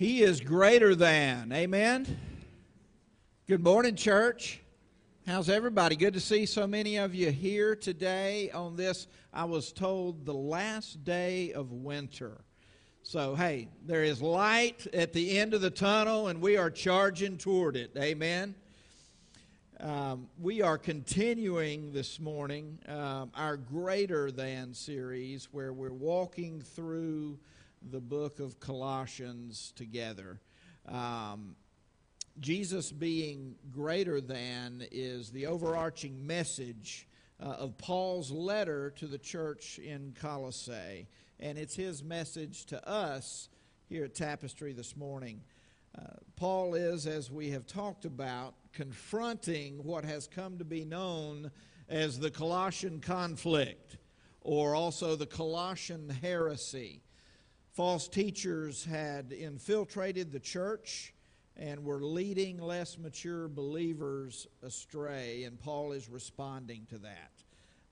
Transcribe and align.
He 0.00 0.22
is 0.22 0.40
greater 0.40 0.94
than. 0.94 1.52
Amen. 1.52 2.06
Good 3.46 3.62
morning, 3.62 3.96
church. 3.96 4.62
How's 5.26 5.50
everybody? 5.50 5.94
Good 5.94 6.14
to 6.14 6.20
see 6.20 6.46
so 6.46 6.66
many 6.66 6.96
of 6.96 7.14
you 7.14 7.30
here 7.30 7.76
today 7.76 8.50
on 8.50 8.76
this, 8.76 9.08
I 9.30 9.44
was 9.44 9.72
told, 9.72 10.24
the 10.24 10.32
last 10.32 11.04
day 11.04 11.52
of 11.52 11.70
winter. 11.70 12.40
So, 13.02 13.34
hey, 13.34 13.68
there 13.84 14.02
is 14.02 14.22
light 14.22 14.86
at 14.94 15.12
the 15.12 15.38
end 15.38 15.52
of 15.52 15.60
the 15.60 15.68
tunnel, 15.68 16.28
and 16.28 16.40
we 16.40 16.56
are 16.56 16.70
charging 16.70 17.36
toward 17.36 17.76
it. 17.76 17.90
Amen. 17.98 18.54
Um, 19.80 20.28
we 20.40 20.62
are 20.62 20.78
continuing 20.78 21.92
this 21.92 22.18
morning 22.18 22.78
um, 22.88 23.32
our 23.34 23.58
Greater 23.58 24.30
Than 24.30 24.72
series 24.72 25.50
where 25.52 25.74
we're 25.74 25.92
walking 25.92 26.62
through 26.62 27.38
the 27.82 28.00
book 28.00 28.40
of 28.40 28.60
Colossians 28.60 29.72
together. 29.76 30.40
Um, 30.86 31.56
Jesus 32.38 32.92
being 32.92 33.56
greater 33.70 34.20
than 34.20 34.86
is 34.90 35.30
the 35.30 35.46
overarching 35.46 36.26
message 36.26 37.06
uh, 37.42 37.46
of 37.46 37.78
Paul's 37.78 38.30
letter 38.30 38.90
to 38.96 39.06
the 39.06 39.18
church 39.18 39.78
in 39.78 40.14
Colossae, 40.20 41.06
and 41.38 41.58
it's 41.58 41.74
his 41.74 42.02
message 42.02 42.66
to 42.66 42.88
us 42.88 43.48
here 43.88 44.04
at 44.04 44.14
Tapestry 44.14 44.72
this 44.72 44.96
morning. 44.96 45.40
Uh, 45.98 46.02
Paul 46.36 46.74
is, 46.74 47.06
as 47.06 47.30
we 47.30 47.50
have 47.50 47.66
talked 47.66 48.04
about, 48.04 48.54
confronting 48.72 49.82
what 49.82 50.04
has 50.04 50.26
come 50.26 50.58
to 50.58 50.64
be 50.64 50.84
known 50.84 51.50
as 51.88 52.18
the 52.18 52.30
Colossian 52.30 53.00
conflict, 53.00 53.96
or 54.42 54.74
also 54.74 55.16
the 55.16 55.26
Colossian 55.26 56.08
heresy. 56.08 57.02
False 57.72 58.08
teachers 58.08 58.84
had 58.84 59.32
infiltrated 59.32 60.32
the 60.32 60.40
church 60.40 61.14
and 61.56 61.84
were 61.84 62.02
leading 62.02 62.58
less 62.58 62.98
mature 62.98 63.46
believers 63.46 64.48
astray, 64.62 65.44
and 65.44 65.60
Paul 65.60 65.92
is 65.92 66.08
responding 66.08 66.86
to 66.90 66.98
that. 66.98 67.32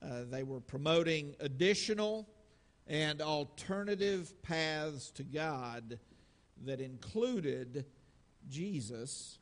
Uh, 0.03 0.25
they 0.29 0.43
were 0.43 0.61
promoting 0.61 1.35
additional 1.41 2.29
and 2.87 3.21
alternative 3.21 4.41
paths 4.43 5.11
to 5.13 5.23
God 5.23 5.99
that 6.65 6.81
included 6.81 7.85
Jesus, 8.49 9.39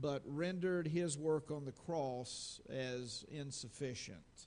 but 0.00 0.22
rendered 0.24 0.88
his 0.88 1.16
work 1.16 1.50
on 1.50 1.64
the 1.64 1.72
cross 1.72 2.60
as 2.68 3.24
insufficient. 3.30 4.46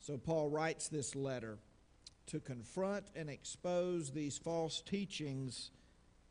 So 0.00 0.16
Paul 0.16 0.48
writes 0.48 0.88
this 0.88 1.16
letter 1.16 1.58
to 2.30 2.40
confront 2.40 3.06
and 3.14 3.28
expose 3.28 4.10
these 4.10 4.38
false 4.38 4.80
teachings 4.80 5.70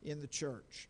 in 0.02 0.20
the 0.20 0.28
church. 0.28 0.90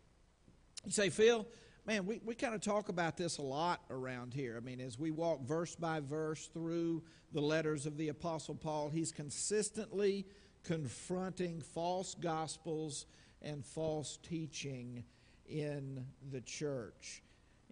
You 0.85 0.91
say, 0.91 1.09
Phil, 1.09 1.45
man, 1.85 2.05
we, 2.05 2.21
we 2.23 2.35
kind 2.35 2.53
of 2.53 2.61
talk 2.61 2.89
about 2.89 3.17
this 3.17 3.37
a 3.37 3.41
lot 3.41 3.81
around 3.89 4.33
here. 4.33 4.55
I 4.55 4.59
mean, 4.59 4.79
as 4.79 4.99
we 4.99 5.11
walk 5.11 5.41
verse 5.45 5.75
by 5.75 5.99
verse 5.99 6.47
through 6.53 7.03
the 7.33 7.41
letters 7.41 7.85
of 7.85 7.97
the 7.97 8.09
Apostle 8.09 8.55
Paul, 8.55 8.89
he's 8.89 9.11
consistently 9.11 10.25
confronting 10.63 11.61
false 11.61 12.15
gospels 12.15 13.05
and 13.41 13.65
false 13.65 14.17
teaching 14.21 15.03
in 15.47 16.05
the 16.31 16.41
church. 16.41 17.23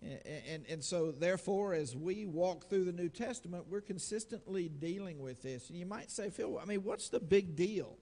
And, 0.01 0.63
and 0.69 0.83
so, 0.83 1.11
therefore, 1.11 1.73
as 1.73 1.95
we 1.95 2.25
walk 2.25 2.69
through 2.69 2.85
the 2.85 2.91
New 2.91 3.09
Testament, 3.09 3.65
we're 3.67 3.81
consistently 3.81 4.69
dealing 4.69 5.19
with 5.19 5.41
this. 5.41 5.69
And 5.69 5.79
you 5.79 5.87
might 5.87 6.11
say, 6.11 6.29
Phil, 6.29 6.59
I 6.61 6.65
mean, 6.65 6.83
what's 6.83 7.09
the 7.09 7.19
big 7.19 7.55
deal 7.55 7.97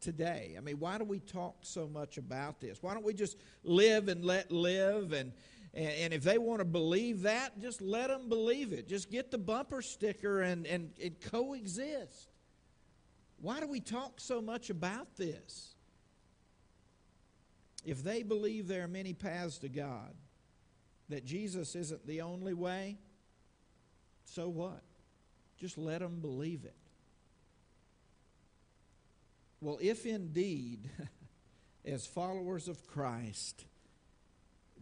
today? 0.00 0.56
I 0.58 0.60
mean, 0.60 0.78
why 0.78 0.98
do 0.98 1.04
we 1.04 1.20
talk 1.20 1.56
so 1.62 1.88
much 1.88 2.18
about 2.18 2.60
this? 2.60 2.82
Why 2.82 2.92
don't 2.92 3.04
we 3.04 3.14
just 3.14 3.38
live 3.64 4.08
and 4.08 4.24
let 4.24 4.52
live? 4.52 5.12
And, 5.12 5.32
and, 5.72 5.88
and 5.88 6.12
if 6.12 6.22
they 6.22 6.36
want 6.36 6.58
to 6.58 6.66
believe 6.66 7.22
that, 7.22 7.58
just 7.60 7.80
let 7.80 8.08
them 8.08 8.28
believe 8.28 8.74
it. 8.74 8.86
Just 8.86 9.10
get 9.10 9.30
the 9.30 9.38
bumper 9.38 9.80
sticker 9.80 10.42
and, 10.42 10.66
and, 10.66 10.90
and 11.02 11.18
coexist. 11.18 12.28
Why 13.40 13.58
do 13.58 13.66
we 13.66 13.80
talk 13.80 14.20
so 14.20 14.42
much 14.42 14.68
about 14.68 15.16
this? 15.16 15.74
If 17.86 18.02
they 18.02 18.22
believe 18.22 18.68
there 18.68 18.84
are 18.84 18.88
many 18.88 19.14
paths 19.14 19.58
to 19.58 19.70
God, 19.70 20.12
that 21.08 21.24
Jesus 21.24 21.74
isn't 21.74 22.06
the 22.06 22.20
only 22.20 22.54
way, 22.54 22.98
so 24.24 24.48
what? 24.48 24.82
Just 25.56 25.78
let 25.78 26.00
them 26.00 26.20
believe 26.20 26.64
it. 26.64 26.76
Well, 29.60 29.78
if 29.80 30.06
indeed, 30.06 30.90
as 31.84 32.06
followers 32.06 32.68
of 32.68 32.86
Christ, 32.86 33.64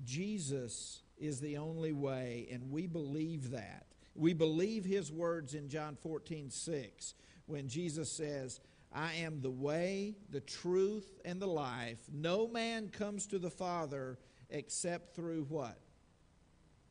Jesus 0.04 1.00
is 1.16 1.40
the 1.40 1.56
only 1.56 1.92
way, 1.92 2.48
and 2.50 2.70
we 2.70 2.86
believe 2.86 3.50
that. 3.52 3.86
We 4.14 4.34
believe 4.34 4.84
his 4.84 5.12
words 5.12 5.54
in 5.54 5.68
John 5.68 5.96
14, 5.96 6.50
6, 6.50 7.14
when 7.46 7.68
Jesus 7.68 8.10
says, 8.10 8.60
I 8.92 9.14
am 9.14 9.40
the 9.40 9.50
way, 9.50 10.16
the 10.30 10.40
truth, 10.40 11.20
and 11.24 11.40
the 11.40 11.46
life. 11.46 11.98
No 12.12 12.48
man 12.48 12.88
comes 12.88 13.26
to 13.28 13.38
the 13.38 13.50
Father 13.50 14.18
except 14.50 15.14
through 15.14 15.44
what? 15.48 15.78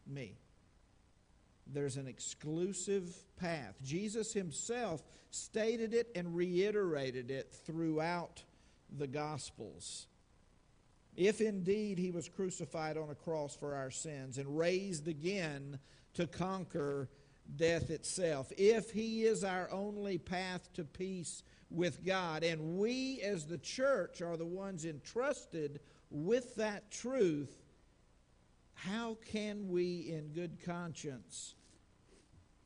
Me. 0.08 0.38
There's 1.68 1.98
an 1.98 2.08
exclusive 2.08 3.16
path. 3.38 3.76
Jesus 3.84 4.34
himself 4.34 5.02
stated 5.32 5.94
it 5.94 6.12
and 6.16 6.36
reiterated 6.36 7.32
it 7.32 7.52
throughout 7.66 8.44
the 8.98 9.08
Gospels. 9.08 10.08
If 11.16 11.42
indeed 11.42 11.98
he 11.98 12.12
was 12.12 12.30
crucified 12.30 12.98
on 12.98 13.10
a 13.10 13.16
cross 13.16 13.56
for 13.56 13.76
our 13.76 13.92
sins 13.92 14.38
and 14.38 14.58
raised 14.58 15.08
again 15.08 15.80
to 16.14 16.28
conquer 16.28 17.10
death 17.56 17.90
itself, 17.90 18.52
if 18.58 18.92
he 18.92 19.24
is 19.24 19.44
our 19.44 19.70
only 19.72 20.18
path 20.18 20.72
to 20.74 20.84
peace 20.84 21.44
with 21.70 22.06
God, 22.06 22.44
and 22.44 22.78
we 22.78 23.22
as 23.22 23.46
the 23.46 23.58
church 23.58 24.22
are 24.22 24.38
the 24.38 24.46
ones 24.46 24.86
entrusted 24.86 25.80
with 26.10 26.56
that 26.56 26.92
truth, 26.92 27.65
how 28.76 29.18
can 29.32 29.70
we, 29.70 30.12
in 30.12 30.30
good 30.34 30.64
conscience, 30.64 31.56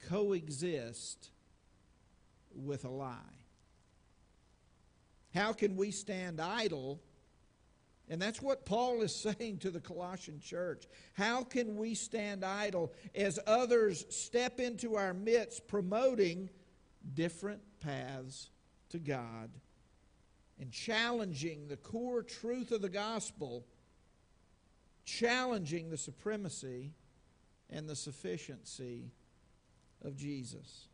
coexist 0.07 1.29
with 2.53 2.83
a 2.83 2.89
lie? 2.89 3.15
How 5.33 5.53
can 5.53 5.77
we 5.77 5.91
stand 5.91 6.41
idle? 6.41 6.99
And 8.09 8.19
that's 8.19 8.41
what 8.41 8.65
Paul 8.65 9.01
is 9.01 9.15
saying 9.39 9.59
to 9.59 9.69
the 9.69 9.79
Colossian 9.79 10.39
church. 10.39 10.85
How 11.13 11.43
can 11.43 11.77
we 11.77 11.93
stand 11.93 12.43
idle 12.43 12.91
as 13.15 13.39
others 13.45 14.05
step 14.09 14.59
into 14.59 14.95
our 14.95 15.13
midst 15.13 15.67
promoting 15.67 16.49
different 17.13 17.61
paths 17.79 18.49
to 18.89 18.97
God 18.97 19.51
and 20.59 20.71
challenging 20.71 21.67
the 21.67 21.77
core 21.77 22.23
truth 22.23 22.71
of 22.71 22.81
the 22.81 22.89
gospel? 22.89 23.65
Challenging 25.17 25.89
the 25.89 25.97
supremacy 25.97 26.91
and 27.69 27.89
the 27.89 27.95
sufficiency 27.95 29.11
of 30.03 30.15
Jesus. 30.15 30.87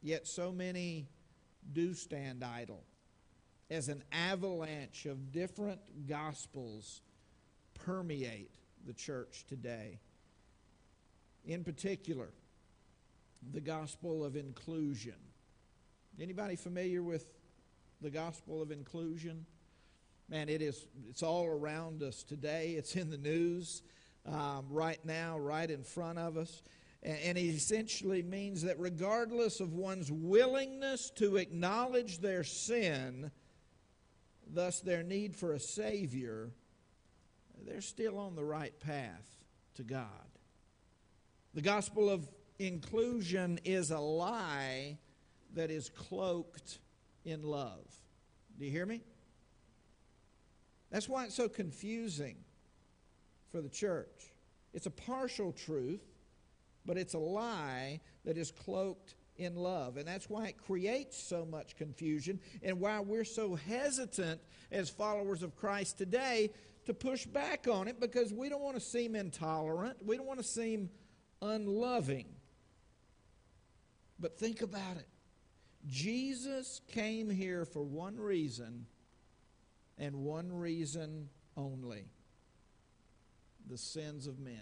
Yet 0.00 0.26
so 0.26 0.52
many 0.52 1.08
do 1.72 1.94
stand 1.94 2.42
idle 2.42 2.84
as 3.70 3.88
an 3.88 4.02
avalanche 4.12 5.06
of 5.06 5.30
different 5.30 5.80
gospels 6.06 7.02
permeate 7.74 8.50
the 8.86 8.94
church 8.94 9.44
today. 9.48 9.98
In 11.44 11.64
particular, 11.64 12.30
the 13.52 13.60
gospel 13.60 14.24
of 14.24 14.36
inclusion. 14.36 15.14
Anybody 16.20 16.56
familiar 16.56 17.02
with 17.02 17.26
the 18.00 18.10
gospel 18.10 18.62
of 18.62 18.70
inclusion? 18.70 19.44
Man, 20.28 20.48
it 20.48 20.60
is, 20.62 20.86
it's 21.08 21.22
all 21.22 21.46
around 21.46 22.02
us 22.02 22.22
today. 22.22 22.74
It's 22.76 22.96
in 22.96 23.10
the 23.10 23.18
news 23.18 23.82
um, 24.26 24.66
right 24.68 25.02
now, 25.04 25.38
right 25.38 25.70
in 25.70 25.82
front 25.82 26.18
of 26.18 26.36
us. 26.36 26.62
And, 27.02 27.18
and 27.24 27.38
it 27.38 27.42
essentially 27.54 28.22
means 28.22 28.62
that 28.62 28.78
regardless 28.78 29.60
of 29.60 29.72
one's 29.72 30.12
willingness 30.12 31.10
to 31.16 31.36
acknowledge 31.36 32.18
their 32.18 32.44
sin, 32.44 33.30
thus 34.46 34.80
their 34.80 35.02
need 35.02 35.34
for 35.34 35.52
a 35.52 35.60
Savior, 35.60 36.50
they're 37.66 37.80
still 37.80 38.18
on 38.18 38.34
the 38.34 38.44
right 38.44 38.78
path 38.80 39.26
to 39.74 39.82
God. 39.82 40.06
The 41.54 41.62
gospel 41.62 42.10
of 42.10 42.28
inclusion 42.58 43.58
is 43.64 43.90
a 43.90 43.98
lie 43.98 44.98
that 45.54 45.70
is 45.70 45.88
cloaked 45.88 46.78
in 47.24 47.42
love. 47.42 47.86
Do 48.58 48.64
you 48.66 48.70
hear 48.70 48.86
me? 48.86 49.02
That's 50.90 51.08
why 51.08 51.24
it's 51.24 51.34
so 51.34 51.48
confusing 51.48 52.36
for 53.50 53.60
the 53.60 53.68
church. 53.68 54.32
It's 54.72 54.86
a 54.86 54.90
partial 54.90 55.52
truth, 55.52 56.02
but 56.86 56.96
it's 56.96 57.14
a 57.14 57.18
lie 57.18 58.00
that 58.24 58.38
is 58.38 58.50
cloaked 58.50 59.14
in 59.36 59.56
love. 59.56 59.96
And 59.96 60.06
that's 60.06 60.28
why 60.28 60.48
it 60.48 60.58
creates 60.58 61.16
so 61.16 61.44
much 61.44 61.76
confusion 61.76 62.40
and 62.62 62.80
why 62.80 63.00
we're 63.00 63.24
so 63.24 63.54
hesitant 63.54 64.40
as 64.70 64.90
followers 64.90 65.42
of 65.42 65.56
Christ 65.56 65.98
today 65.98 66.50
to 66.86 66.94
push 66.94 67.26
back 67.26 67.68
on 67.68 67.88
it 67.88 68.00
because 68.00 68.32
we 68.32 68.48
don't 68.48 68.62
want 68.62 68.76
to 68.76 68.80
seem 68.80 69.14
intolerant. 69.14 69.96
We 70.04 70.16
don't 70.16 70.26
want 70.26 70.40
to 70.40 70.44
seem 70.44 70.90
unloving. 71.42 72.26
But 74.18 74.38
think 74.38 74.62
about 74.62 74.96
it 74.96 75.06
Jesus 75.86 76.80
came 76.88 77.30
here 77.30 77.64
for 77.64 77.82
one 77.82 78.16
reason 78.16 78.86
and 79.98 80.16
one 80.16 80.52
reason 80.52 81.28
only 81.56 82.04
the 83.68 83.78
sins 83.78 84.26
of 84.26 84.38
men. 84.38 84.54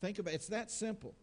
Think 0.00 0.18
about 0.18 0.32
it. 0.32 0.36
It's 0.36 0.48
that 0.48 0.70
simple. 0.70 1.14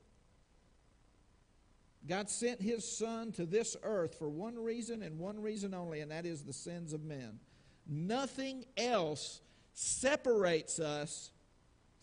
God 2.07 2.29
sent 2.29 2.61
his 2.61 2.89
son 2.89 3.31
to 3.33 3.45
this 3.45 3.75
earth 3.83 4.15
for 4.15 4.29
one 4.29 4.55
reason 4.55 5.01
and 5.01 5.17
one 5.17 5.41
reason 5.41 5.73
only, 5.73 6.01
and 6.01 6.11
that 6.11 6.25
is 6.25 6.43
the 6.43 6.53
sins 6.53 6.93
of 6.93 7.03
men. 7.03 7.39
Nothing 7.87 8.65
else 8.77 9.41
separates 9.73 10.79
us 10.79 11.31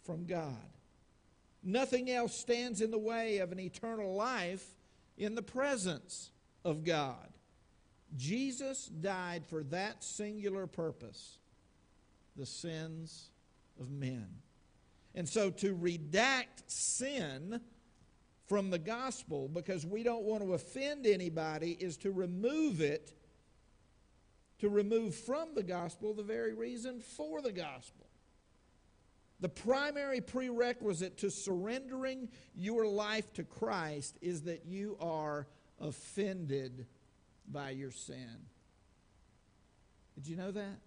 from 0.02 0.26
God. 0.26 0.56
Nothing 1.62 2.11
else 2.11 2.37
stands 2.37 2.81
in 2.81 2.91
the 2.91 2.99
way 2.99 3.38
of 3.38 3.52
an 3.52 3.61
eternal 3.61 4.14
life 4.14 4.67
in 5.17 5.35
the 5.35 5.43
presence 5.43 6.31
of 6.64 6.85
God. 6.85 7.34
Jesus 8.17 8.87
died 8.87 9.45
for 9.47 9.63
that 9.65 10.05
singular 10.05 10.67
purpose 10.67 11.39
the 12.37 12.47
sins 12.47 13.31
of 13.81 13.91
men. 13.91 14.27
And 15.15 15.29
so 15.29 15.51
to 15.51 15.75
redact 15.77 16.65
sin 16.67 17.61
from 18.47 18.71
the 18.71 18.79
gospel 18.79 19.49
because 19.49 19.87
we 19.87 20.03
don't 20.03 20.25
want 20.25 20.43
to 20.43 20.55
offend 20.55 21.07
anybody 21.07 21.77
is 21.81 21.97
to 21.99 22.11
remove 22.11 22.81
it, 22.81 23.13
to 24.59 24.69
remove 24.69 25.15
from 25.15 25.55
the 25.55 25.63
gospel 25.63 26.15
the 26.15 26.23
very 26.23 26.55
reason 26.55 27.01
for 27.01 27.41
the 27.41 27.53
gospel. 27.53 28.07
The 29.41 29.49
primary 29.49 30.21
prerequisite 30.21 31.19
to 31.19 31.31
surrendering 31.31 32.29
your 32.55 32.87
life 32.87 33.33
to 33.35 33.45
Christ 33.45 34.17
is 34.21 34.43
that 34.43 34.65
you 34.67 34.97
are 35.01 35.47
offended 35.81 36.87
by 37.50 37.70
your 37.70 37.91
sin. 37.91 38.46
Did 40.14 40.26
you 40.26 40.37
know 40.37 40.50
that? 40.50 40.79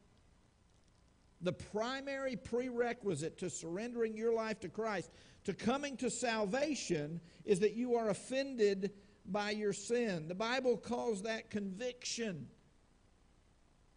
The 1.42 1.54
primary 1.54 2.36
prerequisite 2.36 3.38
to 3.40 3.50
surrendering 3.50 4.18
your 4.18 4.34
life 4.34 4.60
to 4.62 4.70
Christ, 4.70 5.12
to 5.44 5.54
coming 5.54 5.98
to 5.98 6.10
salvation, 6.10 7.22
is 7.46 7.60
that 7.60 7.74
you 7.74 7.96
are 7.96 8.10
offended 8.10 8.92
by 9.26 9.52
your 9.52 9.74
sin. 9.74 10.28
The 10.28 10.36
Bible 10.36 10.78
calls 10.78 11.24
that 11.24 11.50
conviction. 11.52 12.48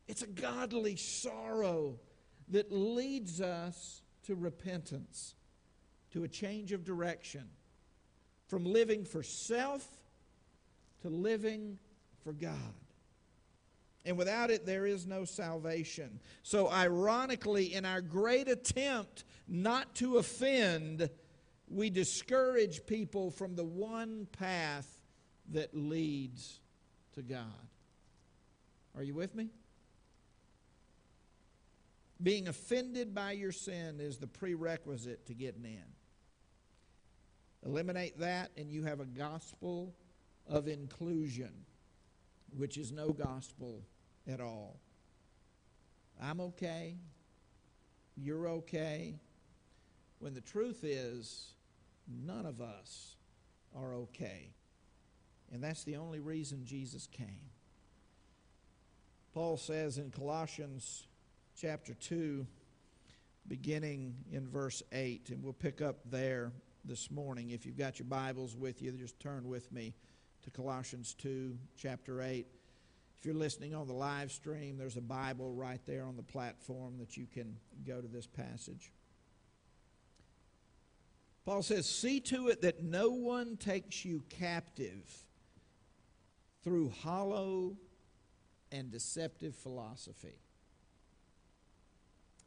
It's 0.07 0.23
a 0.23 0.27
godly 0.27 0.97
sorrow 0.97 1.99
that 2.49 2.73
leads 2.73 3.41
us 3.41 4.03
to 4.25 4.35
repentance, 4.35 5.35
to 6.13 6.25
a 6.25 6.29
change 6.29 6.73
of 6.73 6.85
direction, 6.85 7.49
from 8.49 8.65
living 8.65 9.05
for 9.05 9.23
self 9.23 9.87
to 11.03 11.09
living 11.09 11.79
for 12.23 12.33
God. 12.33 12.75
And 14.05 14.17
without 14.17 14.51
it, 14.51 14.65
there 14.65 14.87
is 14.87 15.07
no 15.07 15.25
salvation. 15.25 16.21
So, 16.43 16.71
ironically, 16.71 17.75
in 17.75 17.85
our 17.85 18.01
great 18.01 18.49
attempt 18.49 19.25
not 19.47 19.95
to 19.97 20.17
offend, 20.17 21.11
we 21.69 21.91
discourage 21.91 22.87
people 22.87 23.31
from 23.31 23.57
the 23.57 23.65
one 23.65 24.27
path 24.33 25.03
that 25.53 25.77
leads 25.77 26.61
to 27.15 27.23
God. 27.23 27.45
Are 28.97 29.03
you 29.03 29.15
with 29.15 29.35
me? 29.35 29.51
Being 32.23 32.49
offended 32.49 33.15
by 33.15 33.33
your 33.33 33.53
sin 33.53 33.99
is 34.01 34.19
the 34.19 34.27
prerequisite 34.27 35.27
to 35.27 35.35
getting 35.35 35.65
in. 35.65 35.85
Eliminate 37.65 38.19
that, 38.19 38.51
and 38.57 38.71
you 38.71 38.85
have 38.85 39.01
a 39.01 39.05
gospel 39.05 39.95
of 40.47 40.69
inclusion, 40.69 41.53
which 42.57 42.77
is 42.77 42.93
no 42.93 43.11
gospel 43.11 43.83
at 44.29 44.41
all. 44.41 44.79
I'm 46.23 46.41
okay. 46.41 46.97
You're 48.17 48.49
okay. 48.49 49.19
When 50.19 50.35
the 50.35 50.41
truth 50.41 50.85
is, 50.85 51.53
none 52.07 52.47
of 52.47 52.61
us 52.61 53.17
are 53.75 53.95
okay. 53.95 54.51
And 55.53 55.63
that's 55.63 55.85
the 55.85 55.97
only 55.97 56.21
reason 56.21 56.65
Jesus 56.65 57.07
came. 57.07 57.51
Paul 59.33 59.57
says 59.57 59.99
in 59.99 60.11
Colossians 60.11 61.07
chapter 61.57 61.95
2, 61.95 62.47
beginning 63.49 64.15
in 64.33 64.47
verse 64.47 64.83
8, 64.93 65.31
and 65.31 65.43
we'll 65.43 65.53
pick 65.53 65.81
up 65.81 65.99
there 66.11 66.53
this 66.85 67.11
morning. 67.11 67.51
If 67.51 67.65
you've 67.65 67.79
got 67.79 67.99
your 67.99 68.07
Bibles 68.07 68.57
with 68.57 68.83
you, 68.83 68.93
just 68.93 69.19
turn 69.21 69.49
with 69.49 69.71
me 69.73 69.95
to 70.43 70.51
Colossians 70.51 71.15
2, 71.15 71.57
chapter 71.77 72.23
8. 72.23 72.47
If 73.19 73.27
you're 73.27 73.35
listening 73.35 73.75
on 73.75 73.87
the 73.87 73.93
live 73.93 74.33
stream, 74.33 74.79
there's 74.79 74.97
a 74.97 75.03
Bible 75.03 75.53
right 75.53 75.81
there 75.87 76.05
on 76.05 76.17
the 76.17 76.23
platform 76.23 76.99
that 76.99 77.17
you 77.17 77.27
can 77.27 77.57
go 77.87 78.01
to 78.01 78.09
this 78.09 78.27
passage. 78.27 78.93
Paul 81.45 81.63
says, 81.63 81.87
See 81.89 82.21
to 82.21 82.49
it 82.49 82.63
that 82.63 82.83
no 82.83 83.11
one 83.11 83.57
takes 83.57 84.05
you 84.05 84.23
captive 84.31 85.25
through 86.63 86.91
hollow 87.03 87.77
and 88.73 88.91
deceptive 88.91 89.55
philosophy 89.55 90.39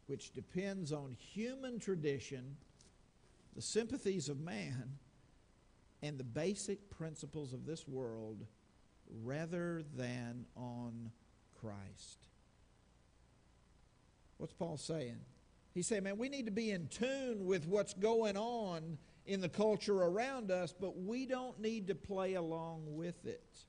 which 0.08 0.34
depends 0.34 0.92
on 0.92 1.16
human 1.18 1.80
tradition, 1.80 2.58
the 3.56 3.62
sympathies 3.62 4.30
of 4.30 4.40
man, 4.40 4.98
and 6.04 6.20
the 6.20 6.24
basic 6.24 6.90
principles 6.92 7.54
of 7.54 7.66
this 7.66 7.88
world 7.88 8.46
rather 9.24 9.82
than 9.96 10.46
on 10.56 11.12
Christ. 11.60 12.28
What's 14.38 14.54
Paul 14.54 14.78
saying? 14.78 15.18
He's 15.74 15.88
saying, 15.88 16.04
man, 16.04 16.20
we 16.20 16.30
need 16.30 16.46
to 16.46 16.52
be 16.52 16.70
in 16.70 16.88
tune 16.90 17.46
with 17.46 17.66
what's 17.66 17.94
going 17.96 18.38
on 18.38 19.00
in 19.26 19.42
the 19.42 19.50
culture 19.50 20.04
around 20.04 20.52
us, 20.52 20.74
but 20.80 21.00
we 21.00 21.26
don't 21.26 21.60
need 21.60 21.88
to 21.88 21.96
play 21.96 22.36
along 22.36 22.84
with 22.86 23.26
it. 23.26 23.64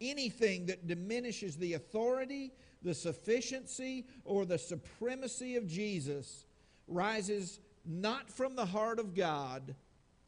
Anything 0.00 0.66
that 0.66 0.88
diminishes 0.88 1.56
the 1.56 1.74
authority 1.74 2.52
the 2.84 2.94
sufficiency 2.94 4.06
or 4.24 4.44
the 4.44 4.58
supremacy 4.58 5.56
of 5.56 5.66
Jesus 5.66 6.44
rises 6.86 7.58
not 7.84 8.30
from 8.30 8.54
the 8.54 8.66
heart 8.66 8.98
of 8.98 9.14
God, 9.14 9.74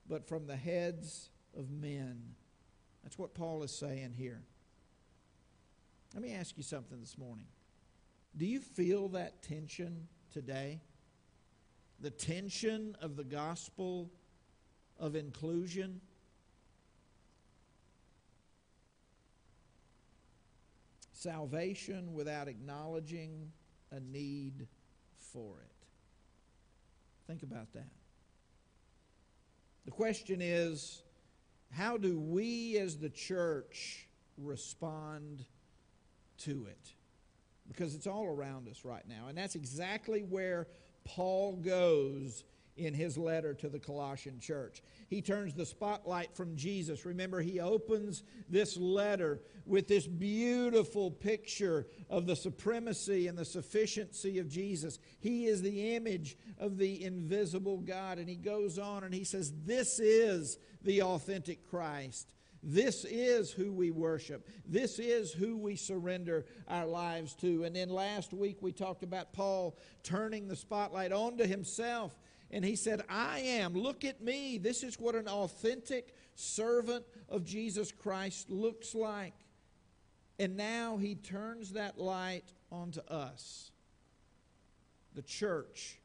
but 0.09 0.29
from 0.29 0.47
the 0.47 0.57
heads 0.57 1.31
of 1.57 1.71
men. 1.71 2.35
That's 3.03 3.19
what 3.19 3.35
Paul 3.35 3.63
is 3.63 3.71
saying 3.71 4.15
here. 4.17 4.43
Let 6.15 6.23
me 6.23 6.33
ask 6.35 6.57
you 6.57 6.63
something 6.63 7.01
this 7.01 7.19
morning. 7.19 7.47
Do 8.37 8.47
you 8.47 8.61
feel 8.61 9.09
that 9.11 9.43
tension 9.43 10.09
today? 10.33 10.81
The 12.01 12.11
tension 12.11 12.97
of 13.01 13.17
the 13.17 13.25
gospel 13.25 14.11
of 14.99 15.17
inclusion? 15.17 16.01
salvation 21.27 22.13
without 22.15 22.47
acknowledging 22.47 23.51
a 23.91 23.99
need 23.99 24.69
for 25.33 25.57
it. 25.61 25.87
Think 27.27 27.43
about 27.43 27.73
that. 27.73 27.89
The 29.87 29.93
question 29.93 30.41
is 30.43 31.03
how 31.71 31.97
do 31.97 32.19
we 32.21 32.77
as 32.79 32.99
the 32.99 33.09
church 33.09 34.09
respond 34.37 35.45
to 36.39 36.67
it? 36.69 36.93
Because 37.69 37.95
it's 37.95 38.07
all 38.07 38.27
around 38.27 38.69
us 38.69 38.85
right 38.85 39.07
now. 39.09 39.29
And 39.29 39.39
that's 39.39 39.55
exactly 39.55 40.21
where 40.21 40.69
Paul 41.05 41.57
goes 41.57 42.45
in 42.77 42.95
his 42.95 43.17
letter 43.17 43.55
to 43.55 43.69
the 43.69 43.79
Colossian 43.79 44.39
church. 44.39 44.83
He 45.09 45.23
turns 45.23 45.55
the 45.55 45.67
spotlight 45.67 46.35
from 46.37 46.57
Jesus. 46.57 47.05
Remember, 47.05 47.41
he 47.41 47.61
opens 47.61 48.23
this 48.49 48.77
letter 48.77 49.41
with 49.65 49.89
this 49.89 50.07
beautiful 50.07 51.11
picture 51.11 51.87
of 52.11 52.27
the 52.27 52.37
supremacy 52.37 53.27
and 53.27 53.37
the 53.37 53.45
sufficiency 53.45 54.39
of 54.39 54.49
Jesus. 54.49 54.99
He 55.21 55.47
is 55.47 55.63
the 55.63 55.95
image 55.95 56.37
of 56.59 56.79
the 56.79 57.03
invisible 57.03 57.79
God. 57.79 58.19
And 58.19 58.29
he 58.29 58.37
goes 58.37 58.79
on 58.79 59.05
and 59.05 59.15
he 59.15 59.25
says, 59.25 59.53
This 59.65 59.99
is 59.99 60.59
the 60.83 61.03
authentic 61.03 61.69
Christ. 61.69 62.33
This 62.63 63.05
is 63.05 63.53
who 63.53 63.73
we 63.73 63.93
worship. 63.93 64.49
This 64.67 64.99
is 64.99 65.33
who 65.33 65.57
we 65.57 65.77
surrender 65.77 66.47
our 66.67 66.87
lives 66.87 67.35
to. 67.37 67.63
And 67.63 67.77
then 67.77 67.89
last 67.89 68.33
week 68.33 68.59
we 68.61 68.73
talked 68.73 69.05
about 69.05 69.33
Paul 69.33 69.79
turning 70.03 70.49
the 70.49 70.57
spotlight 70.57 71.13
onto 71.13 71.47
himself 71.47 72.19
And 72.51 72.65
he 72.65 72.77
said, 72.77 73.03
I 73.09 73.41
am. 73.41 73.75
Look 73.75 74.05
at 74.05 74.23
me. 74.23 74.59
This 74.59 74.83
is 74.83 74.99
what 75.01 75.15
an 75.15 75.29
authentic 75.29 76.15
servant 76.35 77.05
of 77.29 77.45
Jesus 77.45 77.91
Christ 77.91 78.51
looks 78.51 78.95
like. 78.95 79.35
And 80.39 80.57
now 80.57 80.97
he 80.97 81.15
turns 81.15 81.73
that 81.73 81.99
light 81.99 82.53
onto 82.71 83.01
us, 83.09 83.71
the 85.15 85.23
church 85.23 85.99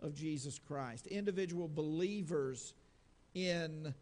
of 0.00 0.14
Jesus 0.14 0.58
Christ, 0.58 1.06
individual 1.08 1.68
believers 1.68 2.74
in 3.34 3.92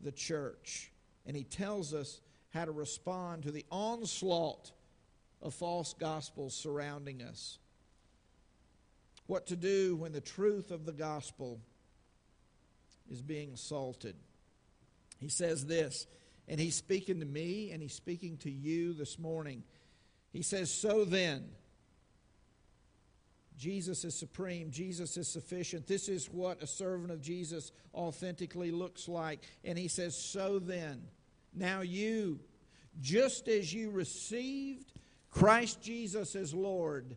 the 0.00 0.12
church. 0.12 0.90
And 1.26 1.36
he 1.36 1.44
tells 1.44 1.94
us 1.94 2.20
how 2.50 2.64
to 2.64 2.72
respond 2.72 3.42
to 3.44 3.50
the 3.50 3.64
onslaught 3.70 4.72
of 5.40 5.54
false 5.54 5.94
gospels 5.94 6.54
surrounding 6.54 7.22
us. 7.22 7.58
What 9.32 9.46
to 9.46 9.56
do 9.56 9.96
when 9.96 10.12
the 10.12 10.20
truth 10.20 10.70
of 10.70 10.84
the 10.84 10.92
gospel 10.92 11.58
is 13.10 13.22
being 13.22 13.54
assaulted. 13.54 14.14
He 15.20 15.30
says 15.30 15.64
this, 15.64 16.06
and 16.48 16.60
he's 16.60 16.76
speaking 16.76 17.18
to 17.20 17.24
me 17.24 17.70
and 17.70 17.80
he's 17.80 17.94
speaking 17.94 18.36
to 18.42 18.50
you 18.50 18.92
this 18.92 19.18
morning. 19.18 19.62
He 20.34 20.42
says, 20.42 20.70
So 20.70 21.06
then, 21.06 21.48
Jesus 23.56 24.04
is 24.04 24.14
supreme. 24.14 24.70
Jesus 24.70 25.16
is 25.16 25.28
sufficient. 25.28 25.86
This 25.86 26.10
is 26.10 26.26
what 26.26 26.62
a 26.62 26.66
servant 26.66 27.10
of 27.10 27.22
Jesus 27.22 27.72
authentically 27.94 28.70
looks 28.70 29.08
like. 29.08 29.40
And 29.64 29.78
he 29.78 29.88
says, 29.88 30.14
So 30.14 30.58
then, 30.58 31.04
now 31.54 31.80
you, 31.80 32.38
just 33.00 33.48
as 33.48 33.72
you 33.72 33.92
received 33.92 34.92
Christ 35.30 35.80
Jesus 35.80 36.36
as 36.36 36.52
Lord, 36.52 37.16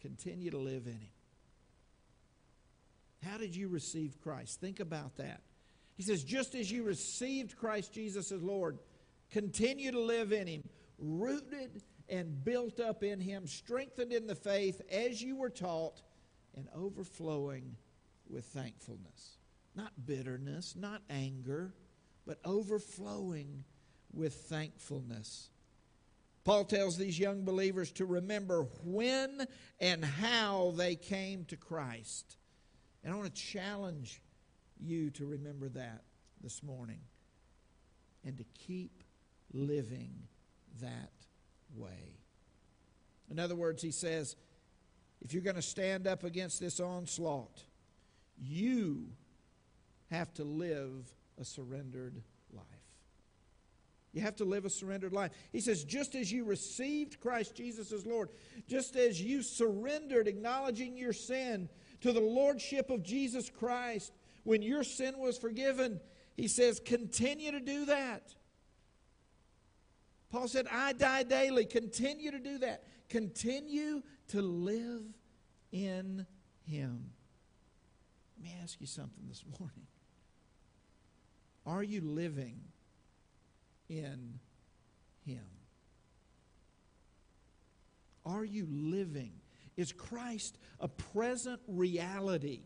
continue 0.00 0.50
to 0.50 0.58
live 0.58 0.86
in 0.86 0.92
him. 0.92 1.10
How 3.24 3.38
did 3.38 3.54
you 3.54 3.68
receive 3.68 4.20
Christ? 4.20 4.60
Think 4.60 4.80
about 4.80 5.16
that. 5.16 5.42
He 5.96 6.02
says, 6.02 6.24
just 6.24 6.54
as 6.54 6.72
you 6.72 6.82
received 6.84 7.56
Christ 7.56 7.92
Jesus 7.92 8.32
as 8.32 8.42
Lord, 8.42 8.78
continue 9.30 9.92
to 9.92 10.00
live 10.00 10.32
in 10.32 10.46
him, 10.46 10.62
rooted 10.98 11.82
and 12.08 12.42
built 12.44 12.80
up 12.80 13.02
in 13.02 13.20
him, 13.20 13.46
strengthened 13.46 14.12
in 14.12 14.26
the 14.26 14.34
faith 14.34 14.80
as 14.90 15.22
you 15.22 15.36
were 15.36 15.50
taught, 15.50 16.02
and 16.56 16.66
overflowing 16.74 17.76
with 18.28 18.44
thankfulness. 18.46 19.36
Not 19.76 19.92
bitterness, 20.06 20.74
not 20.76 21.02
anger, 21.08 21.74
but 22.26 22.38
overflowing 22.44 23.64
with 24.12 24.34
thankfulness. 24.34 25.50
Paul 26.50 26.64
tells 26.64 26.96
these 26.96 27.16
young 27.16 27.44
believers 27.44 27.92
to 27.92 28.04
remember 28.04 28.66
when 28.82 29.46
and 29.78 30.04
how 30.04 30.72
they 30.74 30.96
came 30.96 31.44
to 31.44 31.56
Christ. 31.56 32.38
And 33.04 33.12
I 33.12 33.16
want 33.16 33.32
to 33.32 33.40
challenge 33.40 34.20
you 34.76 35.10
to 35.10 35.26
remember 35.26 35.68
that 35.68 36.02
this 36.42 36.60
morning 36.64 36.98
and 38.24 38.36
to 38.36 38.44
keep 38.66 39.04
living 39.52 40.10
that 40.80 41.12
way. 41.76 42.18
In 43.30 43.38
other 43.38 43.54
words, 43.54 43.80
he 43.80 43.92
says, 43.92 44.34
if 45.20 45.32
you're 45.32 45.44
going 45.44 45.54
to 45.54 45.62
stand 45.62 46.08
up 46.08 46.24
against 46.24 46.58
this 46.58 46.80
onslaught, 46.80 47.62
you 48.36 49.06
have 50.10 50.34
to 50.34 50.42
live 50.42 51.14
a 51.40 51.44
surrendered. 51.44 52.24
You 54.12 54.22
have 54.22 54.36
to 54.36 54.44
live 54.44 54.64
a 54.64 54.70
surrendered 54.70 55.12
life. 55.12 55.30
He 55.52 55.60
says, 55.60 55.84
just 55.84 56.14
as 56.14 56.32
you 56.32 56.44
received 56.44 57.20
Christ 57.20 57.54
Jesus 57.54 57.92
as 57.92 58.04
Lord, 58.04 58.30
just 58.66 58.96
as 58.96 59.22
you 59.22 59.42
surrendered, 59.42 60.26
acknowledging 60.26 60.96
your 60.96 61.12
sin 61.12 61.68
to 62.00 62.12
the 62.12 62.20
Lordship 62.20 62.90
of 62.90 63.04
Jesus 63.04 63.48
Christ 63.48 64.12
when 64.42 64.62
your 64.62 64.82
sin 64.82 65.18
was 65.18 65.38
forgiven, 65.38 66.00
he 66.36 66.48
says, 66.48 66.80
continue 66.80 67.52
to 67.52 67.60
do 67.60 67.84
that. 67.84 68.34
Paul 70.30 70.48
said, 70.48 70.66
I 70.70 70.92
die 70.92 71.24
daily. 71.24 71.64
Continue 71.64 72.30
to 72.30 72.38
do 72.38 72.58
that. 72.58 72.84
Continue 73.08 74.02
to 74.28 74.40
live 74.40 75.02
in 75.72 76.24
Him. 76.62 77.10
Let 78.36 78.44
me 78.44 78.56
ask 78.62 78.80
you 78.80 78.86
something 78.86 79.24
this 79.28 79.44
morning. 79.58 79.86
Are 81.66 81.82
you 81.82 82.00
living 82.00 82.60
in 83.90 84.38
Him? 85.26 85.44
Are 88.24 88.44
you 88.44 88.66
living? 88.70 89.32
Is 89.76 89.92
Christ 89.92 90.56
a 90.78 90.88
present 90.88 91.60
reality 91.66 92.62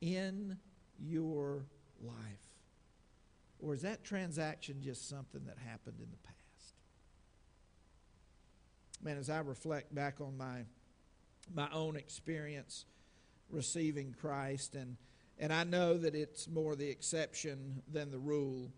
in 0.00 0.56
your 0.98 1.66
life? 2.00 2.14
Or 3.60 3.74
is 3.74 3.82
that 3.82 4.02
transaction 4.02 4.80
just 4.82 5.08
something 5.08 5.44
that 5.46 5.58
happened 5.58 5.96
in 6.00 6.10
the 6.10 6.16
past? 6.16 6.74
Man, 9.02 9.18
as 9.18 9.30
I 9.30 9.38
reflect 9.40 9.94
back 9.94 10.20
on 10.20 10.36
my 10.36 10.62
my 11.52 11.68
own 11.72 11.96
experience 11.96 12.86
receiving 13.50 14.14
Christ 14.18 14.74
and 14.74 14.96
and 15.38 15.52
I 15.52 15.64
know 15.64 15.98
that 15.98 16.14
it's 16.14 16.46
more 16.48 16.76
the 16.76 16.88
exception 16.88 17.82
than 17.90 18.10
the 18.10 18.18
rule. 18.18 18.70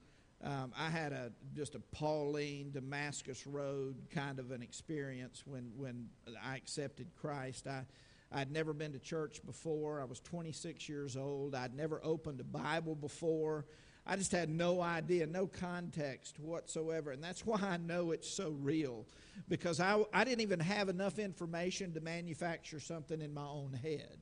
Um, 0.44 0.72
I 0.78 0.90
had 0.90 1.12
a 1.12 1.32
just 1.56 1.74
a 1.74 1.80
Pauline 1.80 2.70
Damascus 2.70 3.46
Road 3.46 3.96
kind 4.14 4.38
of 4.38 4.50
an 4.50 4.62
experience 4.62 5.42
when 5.46 5.72
when 5.76 6.10
I 6.42 6.56
accepted 6.56 7.08
Christ. 7.16 7.66
I 7.66 7.86
I'd 8.30 8.50
never 8.50 8.72
been 8.72 8.92
to 8.92 8.98
church 8.98 9.40
before. 9.46 10.00
I 10.00 10.04
was 10.04 10.20
26 10.20 10.88
years 10.88 11.16
old. 11.16 11.54
I'd 11.54 11.74
never 11.74 12.00
opened 12.04 12.40
a 12.40 12.44
Bible 12.44 12.94
before. 12.94 13.64
I 14.06 14.16
just 14.16 14.32
had 14.32 14.50
no 14.50 14.82
idea, 14.82 15.26
no 15.26 15.46
context 15.46 16.38
whatsoever. 16.38 17.12
And 17.12 17.22
that's 17.22 17.46
why 17.46 17.60
I 17.62 17.76
know 17.78 18.10
it's 18.10 18.28
so 18.28 18.50
real, 18.50 19.06
because 19.48 19.80
I, 19.80 20.02
I 20.12 20.24
didn't 20.24 20.42
even 20.42 20.60
have 20.60 20.88
enough 20.88 21.18
information 21.18 21.94
to 21.94 22.00
manufacture 22.00 22.80
something 22.80 23.20
in 23.20 23.32
my 23.32 23.46
own 23.46 23.72
head. 23.72 24.18